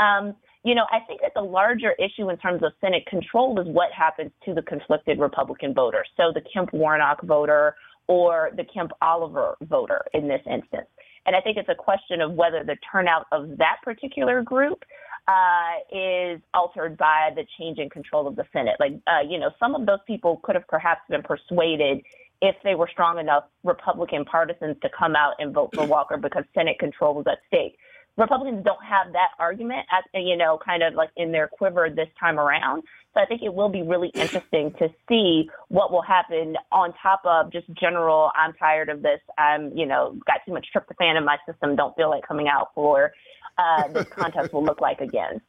[0.00, 3.68] Um, you know, I think that the larger issue in terms of Senate control is
[3.68, 6.04] what happens to the conflicted Republican voter.
[6.16, 7.76] So the Kemp Warnock voter
[8.08, 10.88] or the Kemp Oliver voter in this instance.
[11.26, 14.84] And I think it's a question of whether the turnout of that particular group
[15.28, 18.76] uh, is altered by the change in control of the Senate.
[18.78, 22.02] Like, uh, you know, some of those people could have perhaps been persuaded
[22.42, 26.44] if they were strong enough Republican partisans to come out and vote for Walker because
[26.54, 27.76] Senate control was at stake.
[28.16, 32.08] Republicans don't have that argument, at, you know, kind of like in their quiver this
[32.18, 32.82] time around.
[33.12, 37.20] So I think it will be really interesting to see what will happen on top
[37.24, 39.20] of just general, I'm tired of this.
[39.38, 41.76] I'm, you know, got too much tryptophan in my system.
[41.76, 43.12] Don't feel like coming out for
[43.58, 45.40] uh, this contest will look like again.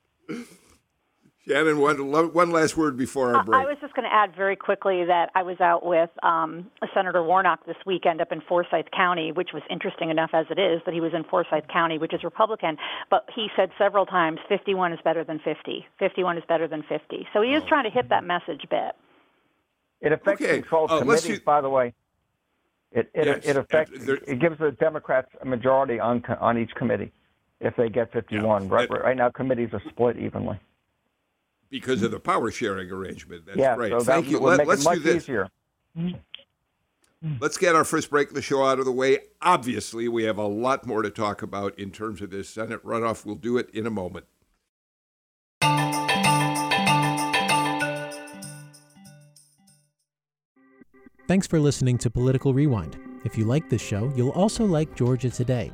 [1.47, 1.97] Shannon, one,
[2.33, 3.61] one last word before our break.
[3.61, 7.23] I was just going to add very quickly that I was out with um, Senator
[7.23, 10.93] Warnock this weekend up in Forsyth County, which was interesting enough as it is that
[10.93, 12.77] he was in Forsyth County, which is Republican.
[13.09, 15.85] But he said several times 51 is better than 50.
[15.99, 17.27] 51 is better than 50.
[17.33, 18.95] So he is trying to hit that message bit.
[20.01, 20.59] It affects okay.
[20.59, 21.93] control uh, committees, by the way.
[22.91, 23.39] It it, yes.
[23.43, 23.91] it affects.
[23.93, 27.11] It gives the Democrats a majority on on each committee
[27.59, 28.63] if they get 51.
[28.63, 28.73] Yeah.
[28.73, 30.59] Right, right now, committees are split evenly.
[31.69, 33.45] Because of the power sharing arrangement.
[33.45, 33.91] That's yeah, right.
[33.91, 34.39] So Thank you.
[34.39, 35.23] Let, us do this.
[35.23, 35.49] Easier.
[37.41, 39.19] Let's get our first break of the show out of the way.
[39.41, 43.25] Obviously, we have a lot more to talk about in terms of this Senate runoff.
[43.25, 44.25] We'll do it in a moment.
[51.27, 52.97] Thanks for listening to Political Rewind.
[53.25, 55.73] If you like this show, you'll also like Georgia Today.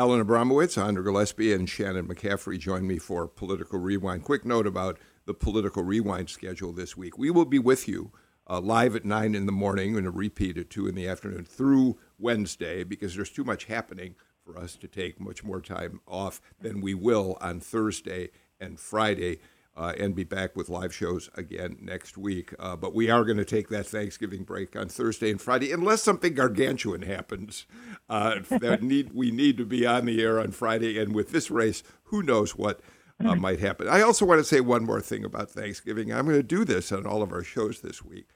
[0.00, 4.24] Alan Abramowitz, Andra Gillespie, and Shannon McCaffrey join me for Political Rewind.
[4.24, 7.18] Quick note about the Political Rewind schedule this week.
[7.18, 8.10] We will be with you
[8.48, 11.44] uh, live at 9 in the morning and a repeat at 2 in the afternoon
[11.44, 16.40] through Wednesday because there's too much happening for us to take much more time off
[16.58, 19.38] than we will on Thursday and Friday
[19.76, 22.52] uh, and be back with live shows again next week.
[22.58, 26.02] Uh, but we are going to take that Thanksgiving break on Thursday and Friday, unless
[26.02, 27.66] something gargantuan happens.
[28.08, 31.50] Uh, that need we need to be on the air on Friday, and with this
[31.50, 32.80] race, who knows what.
[33.22, 33.86] Uh, might happen.
[33.86, 36.10] I also want to say one more thing about Thanksgiving.
[36.10, 38.28] I'm going to do this on all of our shows this week.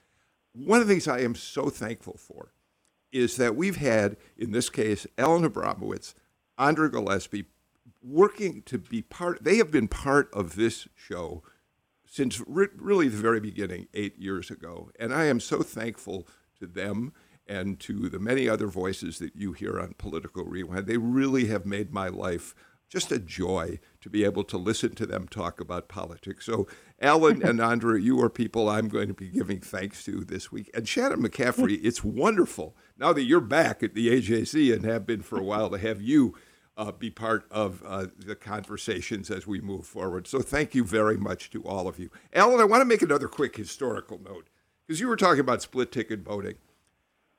[0.52, 2.52] One of the things I am so thankful for
[3.10, 6.12] is that we've had, in this case, Alan Abramowitz,
[6.58, 7.46] Andra Gillespie,
[8.04, 9.42] working to be part.
[9.42, 11.42] They have been part of this show
[12.06, 16.28] since re- really the very beginning, eight years ago, and I am so thankful
[16.60, 17.12] to them
[17.46, 20.86] and to the many other voices that you hear on Political Rewind.
[20.86, 22.54] They really have made my life
[22.88, 26.46] just a joy to be able to listen to them talk about politics.
[26.46, 26.68] So,
[27.00, 30.70] Alan and Andrea, you are people I'm going to be giving thanks to this week.
[30.74, 35.22] And Shannon McCaffrey, it's wonderful now that you're back at the AJC and have been
[35.22, 36.34] for a while to have you
[36.76, 40.26] uh, be part of uh, the conversations as we move forward.
[40.26, 42.10] So thank you very much to all of you.
[42.32, 44.48] Alan, I want to make another quick historical note
[44.86, 46.56] because you were talking about split ticket voting.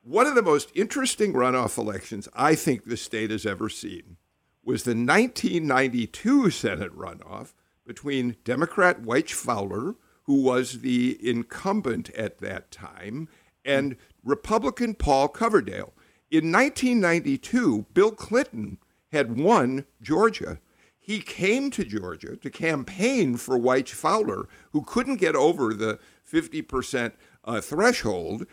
[0.03, 4.17] One of the most interesting runoff elections I think the state has ever seen
[4.63, 7.53] was the 1992 Senate runoff
[7.85, 13.27] between Democrat Wyche Fowler, who was the incumbent at that time,
[13.63, 15.91] and Republican Paul Coverdell.
[16.31, 18.79] In 1992, Bill Clinton
[19.15, 20.59] had won Georgia.
[20.99, 25.99] He came to Georgia to campaign for Wyche Fowler, who couldn't get over the
[26.29, 27.13] 50%
[27.45, 28.45] uh, threshold.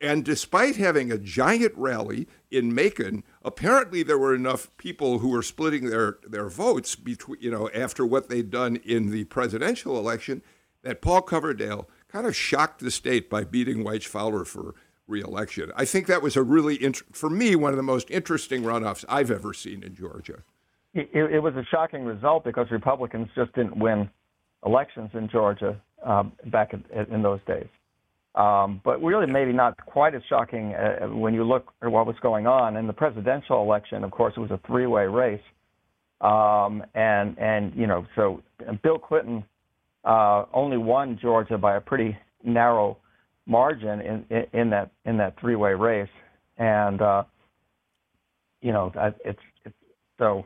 [0.00, 5.42] And despite having a giant rally in Macon, apparently there were enough people who were
[5.42, 10.42] splitting their, their votes between, you know, after what they'd done in the presidential election
[10.82, 14.74] that Paul Coverdell kind of shocked the state by beating Wyche Fowler for
[15.10, 15.72] reelection.
[15.76, 19.04] I think that was a really, int- for me, one of the most interesting runoffs
[19.08, 20.42] I've ever seen in Georgia.
[20.94, 24.08] It, it was a shocking result because Republicans just didn't win
[24.64, 27.68] elections in Georgia um, back in, in those days.
[28.34, 32.16] Um, but really, maybe not quite as shocking uh, when you look at what was
[32.22, 34.04] going on in the presidential election.
[34.04, 35.42] Of course, it was a three-way race,
[36.20, 38.40] um, and and you know, so
[38.84, 39.44] Bill Clinton
[40.04, 42.98] uh, only won Georgia by a pretty narrow
[43.46, 46.08] margin in, in, in that in that three-way race,
[46.58, 47.24] and uh,
[48.60, 48.92] you know,
[49.24, 49.76] it's, it's
[50.18, 50.44] so.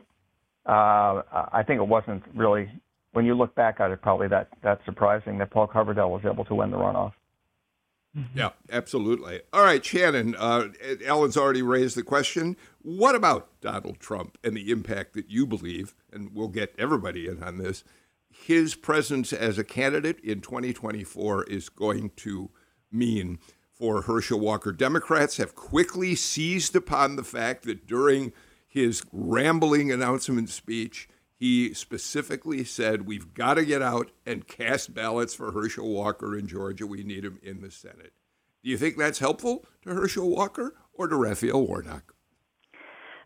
[0.65, 1.21] Uh,
[1.53, 2.69] I think it wasn't really
[3.15, 6.43] when you look back at it, probably that that's surprising that Paul Coverdell was able
[6.45, 7.13] to win the runoff.
[8.17, 8.37] Mm-hmm.
[8.37, 9.41] Yeah, absolutely.
[9.53, 10.69] All right, Shannon, uh,
[11.05, 12.55] Alan's already raised the question.
[12.81, 17.43] What about Donald Trump and the impact that you believe, and we'll get everybody in
[17.43, 17.83] on this,
[18.29, 22.51] his presence as a candidate in 2024 is going to
[22.95, 23.39] mean
[23.71, 24.71] for Herschel Walker?
[24.71, 28.33] Democrats have quickly seized upon the fact that during
[28.67, 35.33] his rambling announcement speech, he specifically said, We've got to get out and cast ballots
[35.33, 36.87] for Herschel Walker in Georgia.
[36.87, 38.13] We need him in the Senate.
[38.63, 42.15] Do you think that's helpful to Herschel Walker or to Raphael Warnock?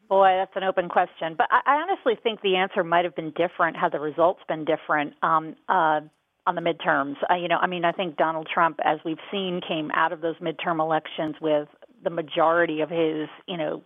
[0.10, 1.36] Boy, that's an open question.
[1.38, 5.14] But I, honestly think the answer might have been different had the results been different
[5.22, 6.02] um, uh,
[6.48, 7.16] on the midterms.
[7.30, 10.22] Uh, you know, I mean, I think Donald Trump, as we've seen, came out of
[10.22, 11.68] those midterm elections with
[12.04, 13.84] the majority of his, you know,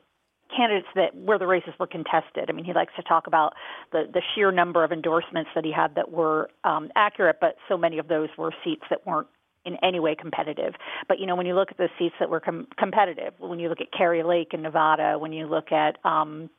[0.56, 2.50] candidates that where the races were contested.
[2.50, 3.54] I mean, he likes to talk about
[3.92, 7.78] the the sheer number of endorsements that he had that were um, accurate, but so
[7.78, 9.28] many of those were seats that weren't
[9.66, 10.74] in any way competitive.
[11.08, 13.70] But you know, when you look at the seats that were com- competitive, when you
[13.70, 16.50] look at Kari Lake in Nevada, when you look at um,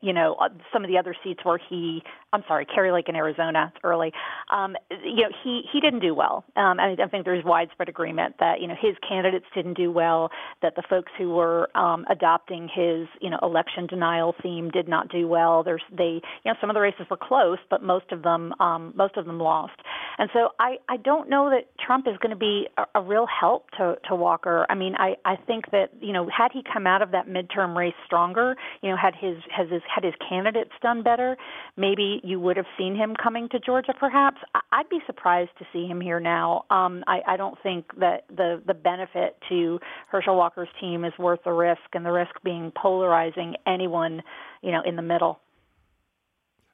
[0.00, 3.16] you know uh, some of the other seats where he I'm sorry Kari Lake in
[3.16, 4.12] Arizona early.
[4.50, 6.44] Um, you know he he didn't do well.
[6.56, 10.30] Um, I, I think there's widespread agreement that you know his candidates didn't do well
[10.62, 15.10] that the folks who were um, adopting his you know election denial theme did not
[15.10, 15.62] do well.
[15.62, 18.92] There's they you know some of the races were close but most of them um,
[18.96, 19.80] most of them lost.
[20.18, 23.26] And so I I don't know that Trump is going to be a, a real
[23.26, 24.66] help to to Walker.
[24.68, 27.76] I mean I I think that you know had he come out of that midterm
[27.76, 31.36] race stronger you know had his has his had his candidates done better,
[31.76, 33.92] maybe you would have seen him coming to Georgia.
[33.98, 34.38] Perhaps
[34.72, 36.64] I'd be surprised to see him here now.
[36.70, 41.40] Um, I, I don't think that the the benefit to Herschel Walker's team is worth
[41.44, 44.22] the risk, and the risk being polarizing anyone,
[44.62, 45.40] you know, in the middle.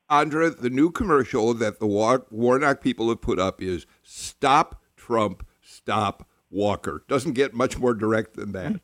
[0.09, 6.29] Andra, the new commercial that the Warnock people have put up is "Stop Trump, Stop
[6.51, 8.81] Walker." Doesn't get much more direct than that.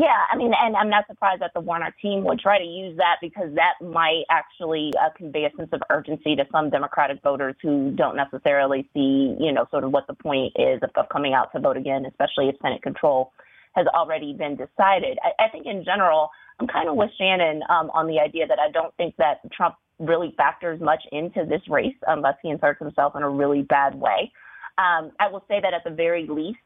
[0.00, 2.96] Yeah, I mean, and I'm not surprised that the Warnock team would try to use
[2.96, 7.54] that because that might actually uh, convey a sense of urgency to some Democratic voters
[7.60, 11.34] who don't necessarily see, you know, sort of what the point is of, of coming
[11.34, 13.30] out to vote again, especially if Senate control
[13.74, 15.18] has already been decided.
[15.22, 18.58] I, I think in general, I'm kind of with Shannon um, on the idea that
[18.58, 23.16] I don't think that Trump really factors much into this race unless he inserts himself
[23.16, 24.32] in a really bad way.
[24.78, 26.58] Um, I will say that at the very least,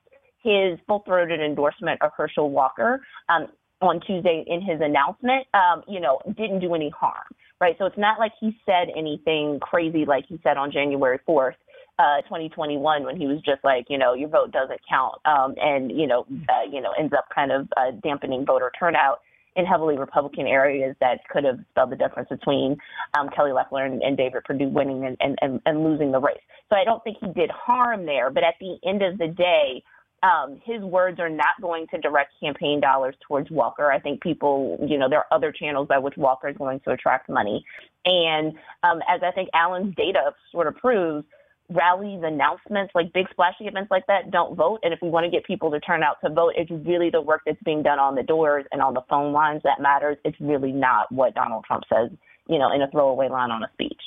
[0.45, 3.49] his full-throated endorsement of Herschel Walker um,
[3.81, 7.25] on Tuesday in his announcement, um, you know, didn't do any harm,
[7.61, 7.75] right?
[7.79, 11.55] So it's not like he said anything crazy like he said on January 4th.
[11.97, 15.93] Uh, 2021 when he was just like, you know, your vote doesn't count, um, and
[15.93, 19.21] you know, uh, you know, ends up kind of uh, dampening voter turnout
[19.57, 22.77] in heavily Republican areas that could have spelled the difference between
[23.19, 26.43] um, Kelly Loeffler and, and David Perdue winning and, and, and losing the race.
[26.69, 28.31] So I don't think he did harm there.
[28.31, 29.83] But at the end of the day,
[30.25, 33.93] um, his words are not going to direct campaign dollars towards Walker.
[33.93, 36.93] I think people, you know, there are other channels by which Walker is going to
[36.93, 37.65] attract money.
[38.07, 41.27] And um, as I think Alan's data sort of proves,
[41.69, 44.81] rallies, announcements, like big splashy events like that, don't vote.
[44.83, 47.21] And if we want to get people to turn out to vote, it's really the
[47.21, 50.17] work that's being done on the doors and on the phone lines that matters.
[50.25, 52.11] It's really not what Donald Trump says,
[52.49, 54.01] you know, in a throwaway line on a speech.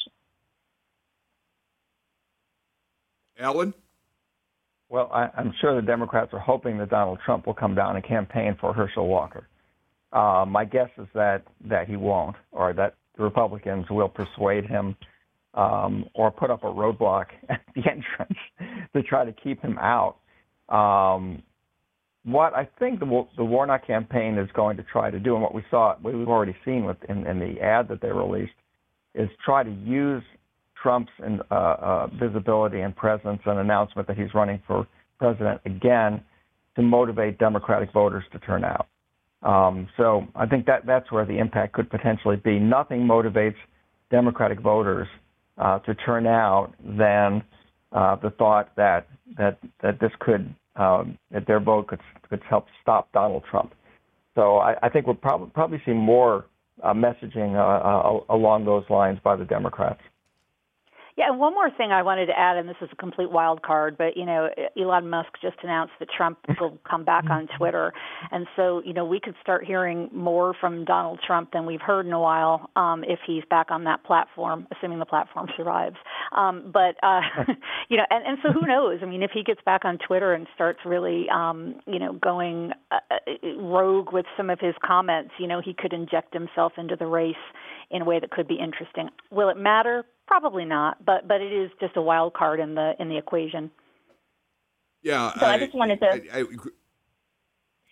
[3.39, 3.75] Alan?
[4.89, 8.05] Well, I, am sure the Democrats are hoping that Donald Trump will come down and
[8.05, 9.47] campaign for Herschel Walker.
[10.13, 14.95] Uh, my guess is that that he won't, or that the Republicans will persuade him,
[15.53, 18.39] um, or put up a roadblock at the entrance
[18.95, 20.15] to try to keep him out.
[20.69, 21.43] Um,
[22.23, 25.53] what I think the, the Warnock campaign is going to try to do, and what
[25.53, 28.53] we saw, we've already seen with in, in the ad that they released,
[29.15, 30.23] is try to use
[30.81, 34.87] Trump's uh, uh, visibility and presence and announcement that he's running for
[35.19, 36.23] president again
[36.75, 38.87] to motivate Democratic voters to turn out.
[39.43, 42.59] Um, so I think that that's where the impact could potentially be.
[42.59, 43.55] Nothing motivates
[44.09, 45.07] Democratic voters
[45.57, 47.43] uh, to turn out than
[47.91, 49.07] uh, the thought that
[49.37, 51.99] that that this could um, that their vote could
[52.29, 53.73] could help stop Donald Trump.
[54.35, 56.45] So I, I think we'll probably probably see more
[56.83, 60.01] uh, messaging uh, uh, along those lines by the Democrats.
[61.17, 63.63] Yeah, and one more thing I wanted to add, and this is a complete wild
[63.63, 64.49] card, but you know,
[64.79, 67.91] Elon Musk just announced that Trump will come back on Twitter,
[68.31, 72.05] and so you know we could start hearing more from Donald Trump than we've heard
[72.05, 75.95] in a while um, if he's back on that platform, assuming the platform survives.
[76.35, 77.21] Um, but uh,
[77.89, 78.99] you know, and, and so who knows?
[79.01, 82.73] I mean, if he gets back on Twitter and starts really, um, you know, going
[82.91, 86.95] uh, uh rogue with some of his comments, you know, he could inject himself into
[86.95, 87.35] the race
[87.91, 89.09] in a way that could be interesting.
[89.31, 90.03] Will it matter?
[90.27, 93.71] Probably not, but but it is just a wild card in the in the equation.
[95.01, 95.33] Yeah.
[95.39, 96.07] So I, I just wanted to.
[96.07, 96.43] I, I,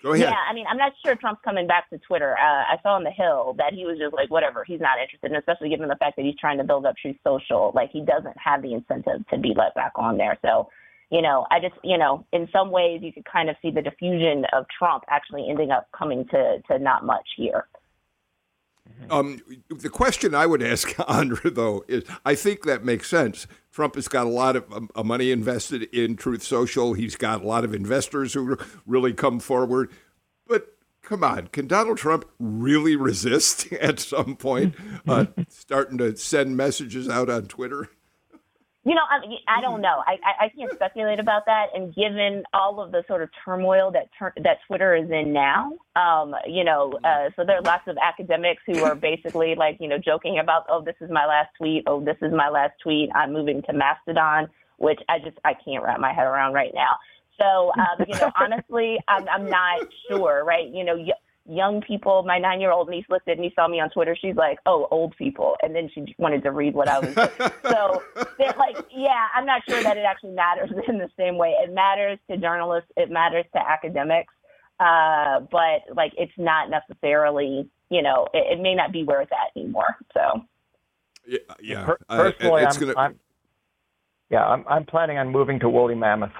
[0.03, 0.27] go ahead.
[0.27, 2.35] Yeah, I mean, I'm not sure Trump's coming back to Twitter.
[2.37, 5.31] Uh, I saw on the Hill that he was just like, whatever, he's not interested,
[5.31, 8.01] and especially given the fact that he's trying to build up Truth Social, like he
[8.01, 10.37] doesn't have the incentive to be let back on there.
[10.41, 10.69] So,
[11.09, 13.81] you know, I just, you know, in some ways you could kind of see the
[13.81, 17.67] diffusion of Trump actually ending up coming to to not much here.
[19.09, 23.47] Um, the question I would ask Andra, though, is I think that makes sense.
[23.71, 26.93] Trump has got a lot of um, uh, money invested in Truth Social.
[26.93, 29.91] He's got a lot of investors who really come forward.
[30.47, 34.75] But come on, can Donald Trump really resist at some point
[35.07, 37.89] uh, starting to send messages out on Twitter?
[38.87, 40.03] You know, I, mean, I don't know.
[40.05, 41.69] I, I can't speculate about that.
[41.73, 45.71] And given all of the sort of turmoil that ter- that Twitter is in now,
[45.95, 49.87] um, you know, uh, so there are lots of academics who are basically like, you
[49.87, 51.83] know, joking about, oh, this is my last tweet.
[51.87, 53.09] Oh, this is my last tweet.
[53.15, 56.99] I'm moving to Mastodon, which I just I can't wrap my head around right now.
[57.41, 60.69] So, um, you know, honestly, I'm, I'm not sure, right?
[60.71, 60.95] You know,
[61.47, 62.23] young people.
[62.23, 64.15] My nine year old niece looked at me, saw me on Twitter.
[64.19, 67.13] She's like, "Oh, old people," and then she wanted to read what I was.
[67.13, 67.29] doing.
[67.63, 68.03] so
[68.37, 71.55] they're like, yeah, I'm not sure that it actually matters in the same way.
[71.61, 72.91] It matters to journalists.
[72.97, 74.33] It matters to academics.
[74.79, 79.31] Uh, but like, it's not necessarily, you know, it, it, may not be where it's
[79.31, 79.95] at anymore.
[80.13, 80.41] So.
[81.25, 81.85] Yeah, yeah.
[81.85, 82.93] Per- personally, uh, I'm, gonna...
[82.97, 83.19] I'm,
[84.29, 86.33] yeah, I'm, I'm planning on moving to woolly mammoth.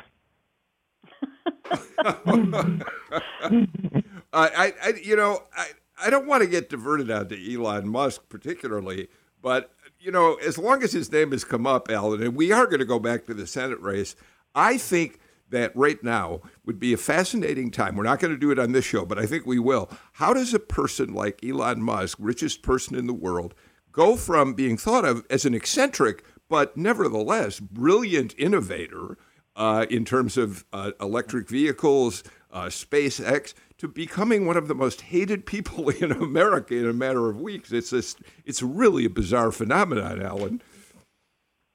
[4.36, 5.68] I, I, you know, I,
[6.04, 9.08] I don't want to get diverted out to Elon Musk particularly,
[9.42, 12.66] but you know, as long as his name has come up, Alan, and we are
[12.66, 14.16] going to go back to the Senate race,
[14.54, 15.20] I think
[15.50, 17.96] that right now would be a fascinating time.
[17.96, 19.90] We're not going to do it on this show, but I think we will.
[20.14, 23.54] How does a person like Elon Musk, richest person in the world,
[23.92, 29.18] go from being thought of as an eccentric but nevertheless brilliant innovator
[29.56, 35.02] uh, in terms of uh, electric vehicles, uh, SpaceX, to becoming one of the most
[35.02, 37.72] hated people in America in a matter of weeks.
[37.72, 40.62] It's just, it's really a bizarre phenomenon, Alan.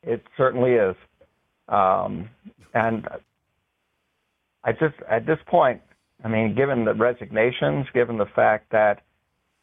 [0.02, 0.96] It certainly is,
[1.68, 2.30] um,
[2.72, 3.06] and
[4.64, 5.80] I just at this point,
[6.24, 9.02] I mean, given the resignations, given the fact that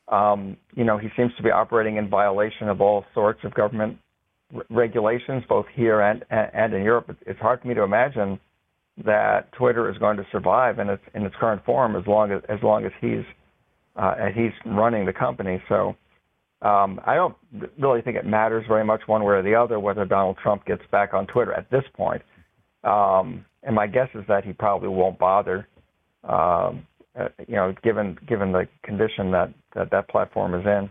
[0.07, 3.97] um, you know he seems to be operating in violation of all sorts of government
[4.55, 8.39] r- regulations, both here and and in Europe, it's hard for me to imagine
[9.05, 12.41] that Twitter is going to survive in its in its current form as long as
[12.49, 13.23] as long as he's
[13.95, 15.61] uh, he's running the company.
[15.69, 15.95] So
[16.61, 17.35] um, I don't
[17.79, 20.81] really think it matters very much one way or the other whether Donald Trump gets
[20.91, 22.21] back on Twitter at this point.
[22.83, 25.67] Um, and my guess is that he probably won't bother.
[26.23, 26.87] Um,
[27.19, 30.89] uh, you know, given given the condition that, that that platform is in.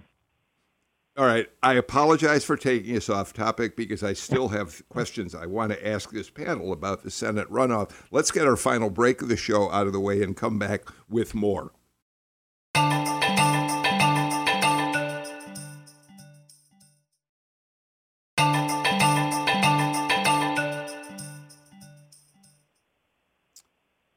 [1.18, 1.48] All right.
[1.62, 5.88] I apologize for taking us off topic because I still have questions I want to
[5.88, 7.90] ask this panel about the Senate runoff.
[8.10, 10.82] Let's get our final break of the show out of the way and come back
[11.08, 11.72] with more.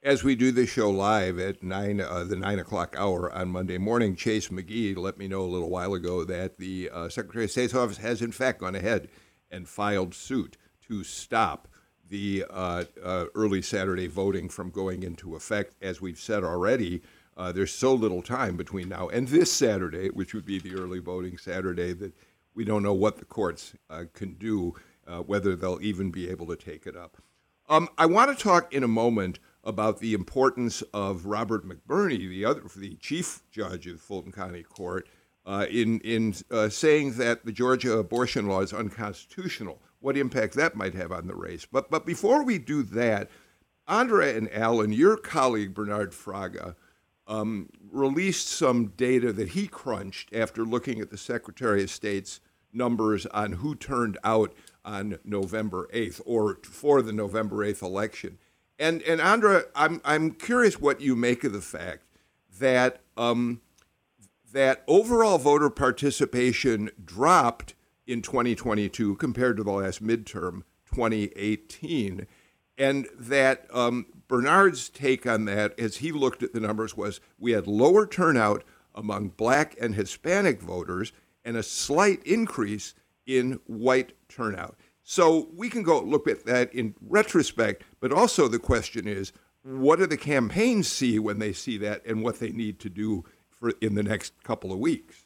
[0.09, 3.77] As we do this show live at nine, uh, the nine o'clock hour on Monday
[3.77, 7.51] morning, Chase McGee let me know a little while ago that the uh, Secretary of
[7.51, 9.07] State's office has in fact gone ahead
[9.51, 10.57] and filed suit
[10.87, 11.67] to stop
[12.09, 15.75] the uh, uh early Saturday voting from going into effect.
[15.79, 17.03] As we've said already,
[17.37, 20.97] uh, there's so little time between now and this Saturday, which would be the early
[20.97, 22.13] voting Saturday, that
[22.55, 24.73] we don't know what the courts uh, can do,
[25.27, 27.17] whether they'll even be able to take it up.
[27.69, 32.45] Um, I want to talk in a moment about the importance of Robert McBurney, the
[32.45, 35.07] other, the chief judge of Fulton County Court,
[35.45, 39.81] uh, in in uh, saying that the Georgia abortion law is unconstitutional.
[39.99, 41.65] What impact that might have on the race.
[41.65, 43.29] But but before we do that,
[43.87, 46.75] Andra and Alan, your colleague Bernard Fraga.
[47.27, 52.39] Um, released some data that he crunched after looking at the Secretary of State's
[52.73, 54.53] numbers on who turned out
[54.83, 58.39] on November 8th or for the November 8th election.
[58.79, 62.05] And and Andra, I'm I'm curious what you make of the fact
[62.59, 63.59] that um,
[64.53, 67.75] that overall voter participation dropped
[68.07, 70.63] in 2022 compared to the last midterm
[70.93, 72.25] 2018,
[72.77, 77.51] and that um, Bernard's take on that, as he looked at the numbers, was we
[77.51, 78.63] had lower turnout
[78.95, 81.11] among Black and Hispanic voters
[81.43, 84.75] and a slight increase in white turnout.
[85.11, 89.33] So we can go look at that in retrospect, but also the question is,
[89.63, 93.25] what do the campaigns see when they see that, and what they need to do
[93.49, 95.25] for in the next couple of weeks?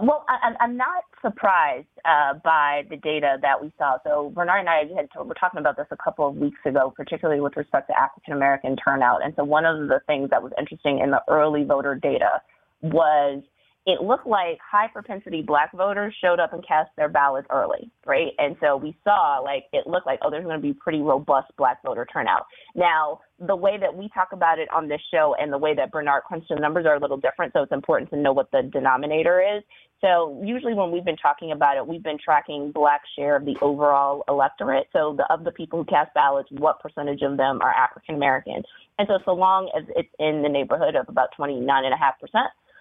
[0.00, 0.26] Well,
[0.60, 3.98] I'm not surprised uh, by the data that we saw.
[4.02, 7.40] So Bernard and I had were talking about this a couple of weeks ago, particularly
[7.40, 9.24] with respect to African American turnout.
[9.24, 12.42] And so one of the things that was interesting in the early voter data
[12.82, 13.44] was
[13.88, 18.32] it looked like high propensity black voters showed up and cast their ballots early, right?
[18.36, 21.50] And so we saw like it looked like, oh, there's going to be pretty robust
[21.56, 22.44] black voter turnout.
[22.74, 25.90] Now, the way that we talk about it on this show and the way that
[25.90, 28.60] Bernard crunched the numbers are a little different, so it's important to know what the
[28.62, 29.62] denominator is.
[30.02, 33.56] So usually when we've been talking about it, we've been tracking black share of the
[33.62, 34.88] overall electorate.
[34.92, 38.62] So the, of the people who cast ballots, what percentage of them are African American?
[38.98, 41.90] And so so long as it's in the neighborhood of about 29.5%,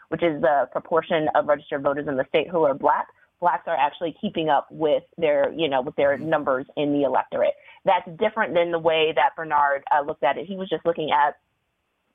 [0.10, 3.08] which is the proportion of registered voters in the state who are black,
[3.40, 7.54] blacks are actually keeping up with their, you know, with their numbers in the electorate.
[7.86, 10.46] That's different than the way that Bernard uh, looked at it.
[10.48, 11.36] He was just looking at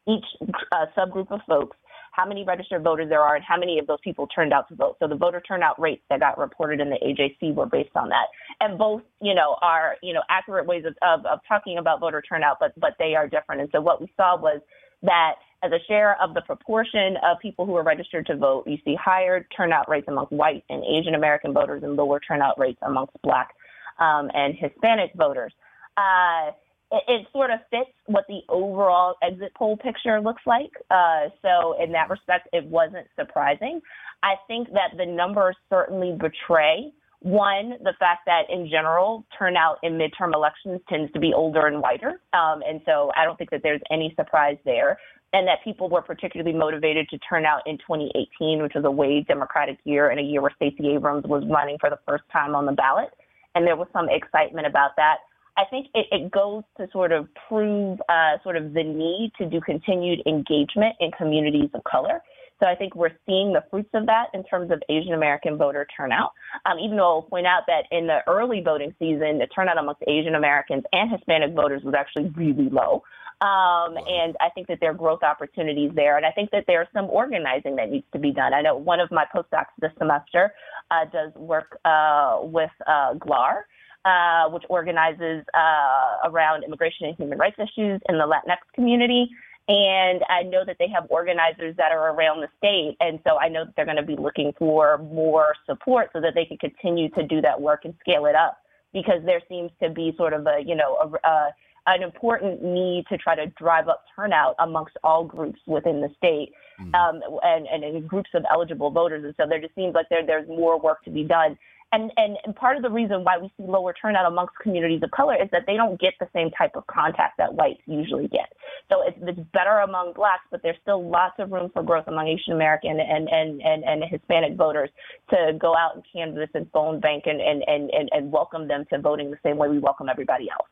[0.08, 0.24] each
[0.72, 1.76] uh, subgroup of folks,
[2.10, 4.74] how many registered voters there are, and how many of those people turned out to
[4.74, 4.96] vote.
[4.98, 8.26] So the voter turnout rates that got reported in the AJC were based on that.
[8.60, 12.22] And both, you know, are you know accurate ways of, of, of talking about voter
[12.22, 13.60] turnout, but but they are different.
[13.60, 14.60] And so what we saw was
[15.02, 18.78] that as a share of the proportion of people who are registered to vote, you
[18.84, 23.12] see higher turnout rates among white and Asian American voters and lower turnout rates amongst
[23.22, 23.54] black
[24.00, 25.52] um, and Hispanic voters.
[25.96, 26.50] Uh,
[26.90, 30.70] it, it, sort of fits what the overall exit poll picture looks like.
[30.90, 33.80] Uh, so, in that respect, it wasn't surprising.
[34.22, 39.92] I think that the numbers certainly betray one, the fact that in general, turnout in
[39.92, 42.20] midterm elections tends to be older and whiter.
[42.32, 44.98] Um, and so I don't think that there's any surprise there
[45.32, 49.24] and that people were particularly motivated to turn out in 2018, which was a way
[49.26, 52.66] Democratic year and a year where Stacey Abrams was running for the first time on
[52.66, 53.10] the ballot.
[53.54, 55.18] And there was some excitement about that.
[55.56, 59.46] I think it, it goes to sort of prove uh, sort of the need to
[59.46, 62.22] do continued engagement in communities of color.
[62.60, 65.84] So I think we're seeing the fruits of that in terms of Asian American voter
[65.96, 66.30] turnout.
[66.64, 70.02] Um, even though I'll point out that in the early voting season, the turnout amongst
[70.06, 73.02] Asian Americans and Hispanic voters was actually really low.
[73.42, 76.16] Um, and I think that there are growth opportunities there.
[76.16, 78.54] And I think that there's some organizing that needs to be done.
[78.54, 80.54] I know one of my postdocs this semester
[80.92, 83.62] uh, does work uh, with uh, GLAHR.
[84.04, 89.30] Uh, which organizes uh, around immigration and human rights issues in the Latinx community.
[89.68, 92.96] And I know that they have organizers that are around the state.
[92.98, 96.34] And so I know that they're going to be looking for more support so that
[96.34, 98.58] they can continue to do that work and scale it up
[98.92, 101.54] because there seems to be sort of a, you know, a, a
[101.86, 106.52] an important need to try to drive up turnout amongst all groups within the state
[106.80, 106.94] mm-hmm.
[106.94, 109.24] um, and, and in groups of eligible voters.
[109.24, 111.58] And so there just seems like there, there's more work to be done.
[111.94, 115.10] And, and, and part of the reason why we see lower turnout amongst communities of
[115.10, 118.50] color is that they don't get the same type of contact that whites usually get.
[118.90, 122.28] So it's, it's better among blacks, but there's still lots of room for growth among
[122.28, 124.88] Asian American and, and, and, and Hispanic voters
[125.30, 128.86] to go out and canvass and phone bank and, and, and, and, and welcome them
[128.90, 130.68] to voting the same way we welcome everybody else.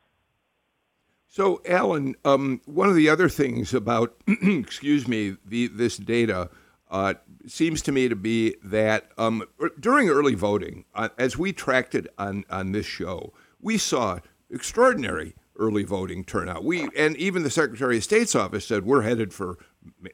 [1.33, 6.49] So, Alan, um, one of the other things about, excuse me, the, this data
[6.89, 7.13] uh,
[7.47, 11.95] seems to me to be that um, er, during early voting, uh, as we tracked
[11.95, 14.19] it on, on this show, we saw
[14.49, 16.65] extraordinary early voting turnout.
[16.65, 19.57] We and even the Secretary of State's office said we're headed for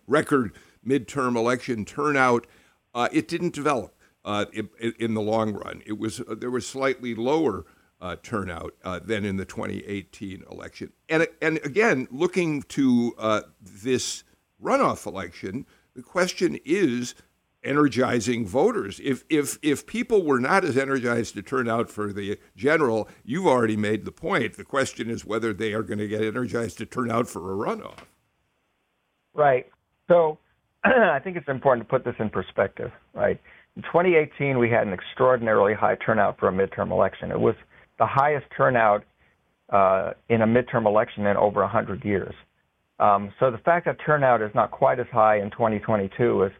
[0.06, 0.54] record
[0.86, 2.46] midterm election turnout.
[2.94, 5.82] Uh, it didn't develop uh, in, the long run.
[5.84, 7.66] It was uh, there was slightly lower
[8.00, 10.92] uh, turnout uh, than in the 2018 election.
[11.10, 14.24] And, and again, looking to uh, this
[14.62, 17.16] runoff election, the question is
[17.64, 19.02] energizing voters.
[19.04, 23.48] If, if, if people were not as energized to turn out for the general, you've
[23.48, 24.58] already made the point.
[24.58, 27.56] The question is whether they are going to get energized to turn out for a
[27.56, 28.00] runoff.
[29.34, 29.68] Right.
[30.08, 30.38] So
[30.84, 33.40] I think it's important to put this in perspective, right?
[33.76, 37.32] In 2018, we had an extraordinarily high turnout for a midterm election.
[37.32, 37.56] It was
[38.00, 39.04] the highest turnout
[39.72, 42.34] uh, in a midterm election in over 100 years.
[43.00, 46.52] Um, so the fact that turnout is not quite as high in 2022 is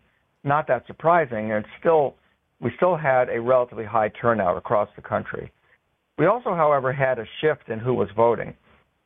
[0.44, 1.52] not that surprising.
[1.52, 2.16] And still,
[2.60, 5.52] we still had a relatively high turnout across the country.
[6.18, 8.54] We also, however, had a shift in who was voting.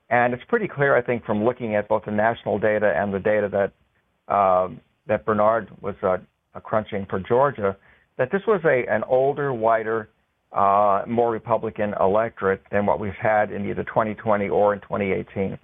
[0.10, 3.20] And it's pretty clear, I think, from looking at both the national data and the
[3.20, 6.18] data that um, that Bernard was uh,
[6.60, 7.76] crunching for Georgia,
[8.18, 10.10] that this was a an older, whiter,
[10.54, 15.58] uh, more Republican electorate than what we've had in either 2020 or in 2018.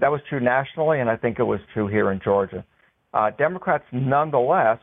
[0.00, 2.64] That was true nationally, and I think it was true here in Georgia.
[3.12, 4.78] Uh, Democrats, nonetheless,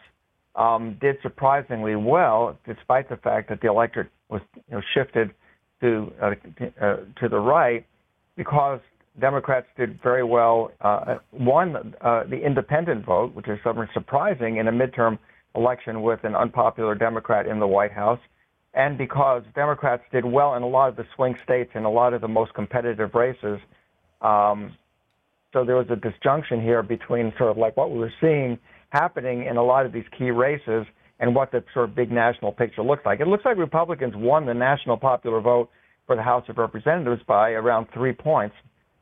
[0.56, 5.32] um, did surprisingly well, despite the fact that the electorate was you know, shifted
[5.82, 6.32] to uh,
[6.82, 7.86] uh, to the right,
[8.38, 8.80] because
[9.20, 10.72] Democrats did very well.
[10.82, 15.18] Uh, won uh, the independent vote, which is somewhat surprising in a midterm
[15.56, 18.20] election with an unpopular Democrat in the White House,
[18.74, 22.14] and because Democrats did well in a lot of the swing states and a lot
[22.14, 23.60] of the most competitive races.
[24.22, 24.78] Um,
[25.54, 28.58] so there was a disjunction here between sort of like what we were seeing
[28.90, 30.86] happening in a lot of these key races
[31.20, 33.20] and what the sort of big national picture looks like.
[33.20, 35.70] It looks like Republicans won the national popular vote
[36.08, 38.56] for the House of Representatives by around three points,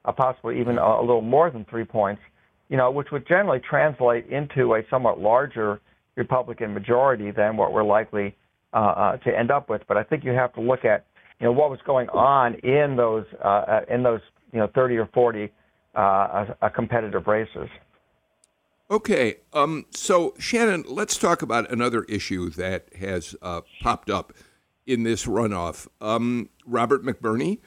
[0.06, 2.22] uh, possibly even a, a little more than three points,
[2.70, 5.80] you know, which would generally translate into a somewhat larger
[6.16, 8.36] Republican majority than what we're likely
[8.74, 9.82] uh, uh, to end up with.
[9.88, 11.06] But I think you have to look at,
[11.40, 14.98] you know, what was going on in those uh, uh in those you know 30
[14.98, 15.52] or 40
[15.96, 16.46] uh,
[16.76, 17.70] competitive races.
[18.92, 24.34] Okay, um, so Shannon, let's talk about another issue that has uh, popped up
[24.88, 25.88] in this runoff.
[26.02, 27.60] Um, Robert McBurney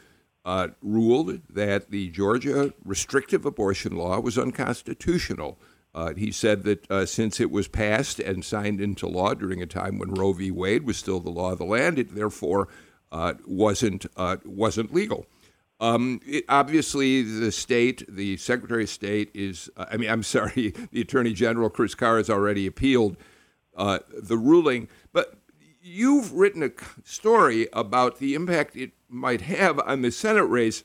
[0.44, 5.60] uh, ruled that the Georgia restrictive abortion law was unconstitutional.
[5.94, 9.66] Uh, he said that uh, since it was passed and signed into law during a
[9.66, 10.50] time when Roe v.
[10.50, 12.68] Wade was still the law of the land, it therefore
[13.10, 15.26] uh, wasn't uh, wasn't legal.
[15.80, 20.72] Um, it, obviously, the state, the Secretary of State is, uh, I mean, I'm sorry,
[20.92, 23.16] the Attorney General, Chris Carr, has already appealed
[23.76, 24.88] uh, the ruling.
[25.12, 25.34] But
[25.82, 26.70] you've written a
[27.04, 30.84] story about the impact it might have on the Senate race,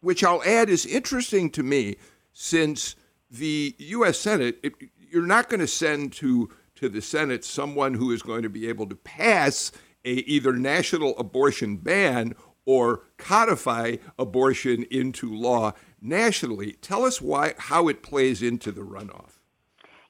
[0.00, 1.96] which I'll add is interesting to me
[2.32, 2.96] since
[3.38, 4.18] the U.S.
[4.18, 8.42] Senate, it, you're not going to send to, to the Senate someone who is going
[8.42, 9.72] to be able to pass
[10.04, 12.34] a either national abortion ban
[12.64, 16.72] or codify abortion into law nationally.
[16.82, 19.38] Tell us why how it plays into the runoff.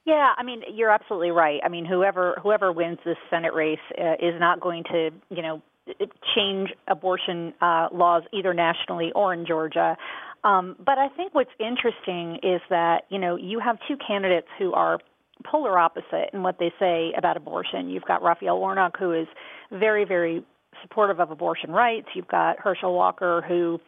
[0.04, 1.60] Yeah, I mean you're absolutely right.
[1.64, 5.62] I mean whoever whoever wins this Senate race uh, is not going to you know
[6.34, 9.96] change abortion uh, laws either nationally or in Georgia.
[10.46, 14.72] Um, but I think what's interesting is that you know you have two candidates who
[14.72, 15.00] are
[15.44, 17.90] polar opposite in what they say about abortion.
[17.90, 19.26] You've got Raphael Warnock, who is
[19.70, 20.44] very, very
[20.82, 22.06] supportive of abortion rights.
[22.14, 23.80] You've got Herschel Walker, who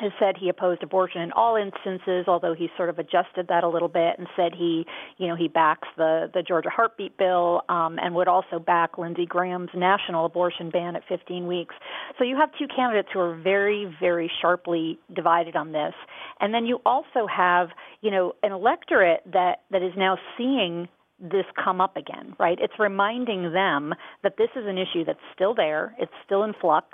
[0.00, 3.68] has said he opposed abortion in all instances, although he sort of adjusted that a
[3.68, 4.84] little bit and said he,
[5.18, 9.26] you know, he backs the the Georgia heartbeat bill um, and would also back Lindsey
[9.26, 11.74] Graham's national abortion ban at 15 weeks.
[12.18, 15.94] So you have two candidates who are very, very sharply divided on this,
[16.40, 17.68] and then you also have,
[18.00, 20.88] you know, an electorate that that is now seeing
[21.20, 22.58] this come up again, right?
[22.60, 26.88] It's reminding them that this is an issue that's still there, it's still in flux.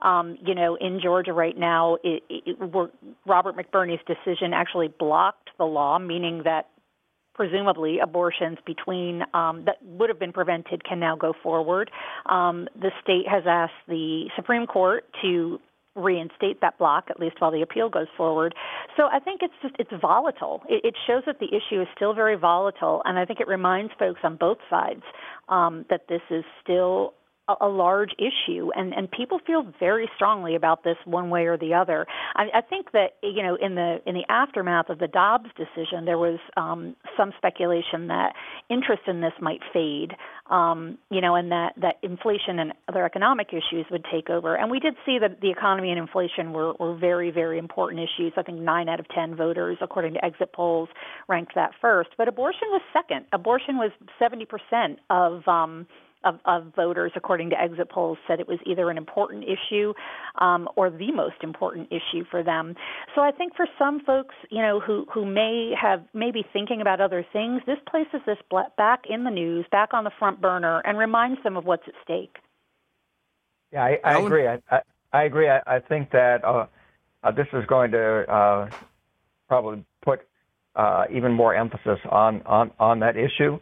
[0.00, 2.56] Um, you know, in Georgia right now, it, it,
[3.26, 6.68] Robert McBurney's decision actually blocked the law, meaning that
[7.34, 11.90] presumably abortions between um, that would have been prevented can now go forward.
[12.26, 15.60] Um, the state has asked the Supreme Court to
[15.94, 18.54] reinstate that block at least while the appeal goes forward.
[18.96, 20.62] So I think it's just it's volatile.
[20.68, 23.92] It, it shows that the issue is still very volatile, and I think it reminds
[23.98, 25.02] folks on both sides
[25.48, 27.14] um, that this is still
[27.60, 31.74] a, large issue, and and people feel very strongly about this one way or the
[31.74, 32.06] other.
[32.36, 36.04] I, I think that you know in the in the aftermath of the Dobbs decision,
[36.04, 38.34] there was um, some speculation that
[38.68, 40.12] interest in this might fade,
[40.50, 44.56] um, you know, and that that inflation and other economic issues would take over.
[44.56, 48.32] And we did see that the economy and inflation were were very very important issues.
[48.36, 50.88] I think nine out of ten voters, according to exit polls,
[51.28, 52.10] ranked that first.
[52.18, 53.26] But abortion was second.
[53.32, 55.86] Abortion was seventy percent of um,
[56.24, 59.92] of, of voters, according to exit polls, said it was either an important issue
[60.40, 62.74] um, or the most important issue for them.
[63.14, 67.00] So I think for some folks, you know, who who may have maybe thinking about
[67.00, 68.38] other things, this places this
[68.76, 71.94] back in the news, back on the front burner, and reminds them of what's at
[72.02, 72.36] stake.
[73.72, 74.46] Yeah, I, I agree.
[74.46, 74.80] I, I,
[75.12, 75.48] I agree.
[75.48, 76.66] I, I think that uh,
[77.22, 78.70] uh, this is going to uh,
[79.46, 80.20] probably put
[80.74, 83.58] uh, even more emphasis on on on that issue.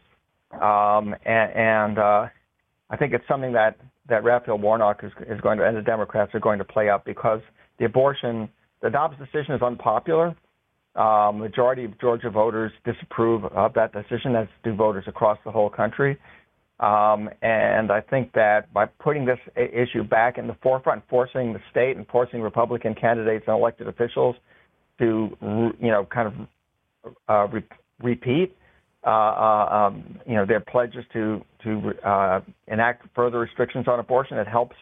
[0.52, 2.26] Um, and, and uh,
[2.90, 3.76] I think it's something that
[4.08, 7.04] that Raphael Warnock is is going to and the Democrats are going to play up
[7.04, 7.40] because
[7.78, 8.48] the abortion,
[8.82, 10.34] the Dobbs decision is unpopular.
[10.94, 15.68] Um, majority of Georgia voters disapprove of that decision, as do voters across the whole
[15.68, 16.16] country.
[16.80, 21.60] Um, and I think that by putting this issue back in the forefront, forcing the
[21.70, 24.36] state and forcing Republican candidates and elected officials
[24.98, 27.64] to you know kind of uh, re-
[28.02, 28.56] repeat
[29.06, 34.36] uh, uh, um, you know their pledges to to uh, enact further restrictions on abortion.
[34.38, 34.76] It helps.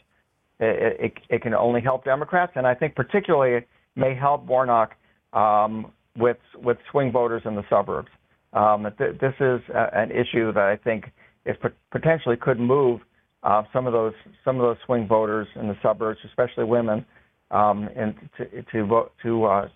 [0.61, 4.93] It, it, it, can only help Democrats, and I think particularly it may help Warnock
[5.33, 8.09] um, with with swing voters in the suburbs.
[8.53, 11.07] Um, th- this is a, an issue that I think
[11.45, 11.57] is
[11.91, 13.01] potentially could move
[13.43, 14.14] uh, some of those
[14.45, 17.05] some of those swing voters in the suburbs, especially women,
[17.51, 19.68] um, and to to vote to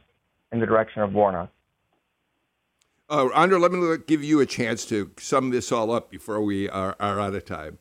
[0.52, 1.50] in the direction of Warnock.
[3.10, 6.68] Uh, Andra, let me give you a chance to sum this all up before we
[6.68, 7.78] are, are out of time.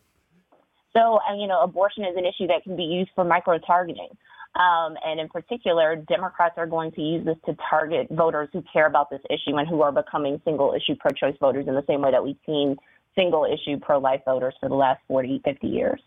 [0.94, 4.10] So, uh, you know, abortion is an issue that can be used for micro targeting.
[4.56, 8.88] Um, and in particular, Democrats are going to use this to target voters who care
[8.88, 12.02] about this issue and who are becoming single issue pro choice voters in the same
[12.02, 12.78] way that we've seen
[13.16, 16.02] single issue pro life voters for the last 40, 50 years.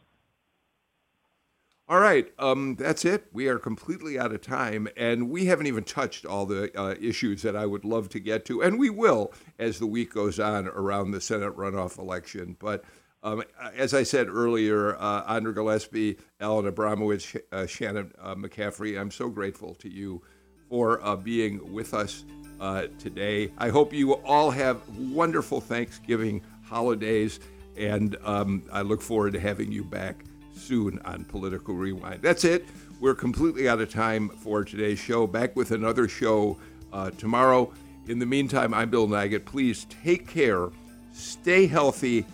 [1.91, 3.27] All right, um, that's it.
[3.33, 7.43] We are completely out of time, and we haven't even touched all the uh, issues
[7.43, 10.69] that I would love to get to, and we will as the week goes on
[10.69, 12.55] around the Senate runoff election.
[12.61, 12.85] But
[13.25, 13.43] um,
[13.77, 19.29] as I said earlier, uh, Andra Gillespie, Alan Abramowitz, uh, Shannon uh, McCaffrey, I'm so
[19.29, 20.23] grateful to you
[20.69, 22.25] for uh, being with us
[22.61, 23.51] uh, today.
[23.59, 27.41] I hope you all have wonderful Thanksgiving holidays,
[27.77, 30.23] and um, I look forward to having you back
[30.61, 32.23] soon on Political Rewind.
[32.23, 32.67] That's it.
[33.01, 35.27] We're completely out of time for today's show.
[35.27, 36.59] Back with another show
[36.93, 37.73] uh, tomorrow.
[38.07, 39.45] In the meantime, I'm Bill Nigut.
[39.45, 40.69] Please take care,
[41.13, 42.27] stay healthy,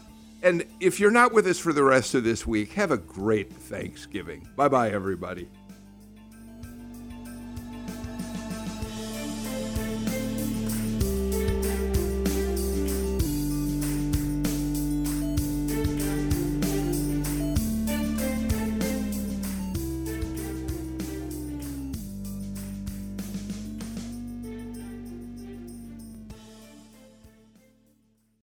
[0.42, 3.52] and if you're not with us for the rest of this week, have a great
[3.52, 4.48] Thanksgiving.
[4.56, 5.48] Bye bye, everybody.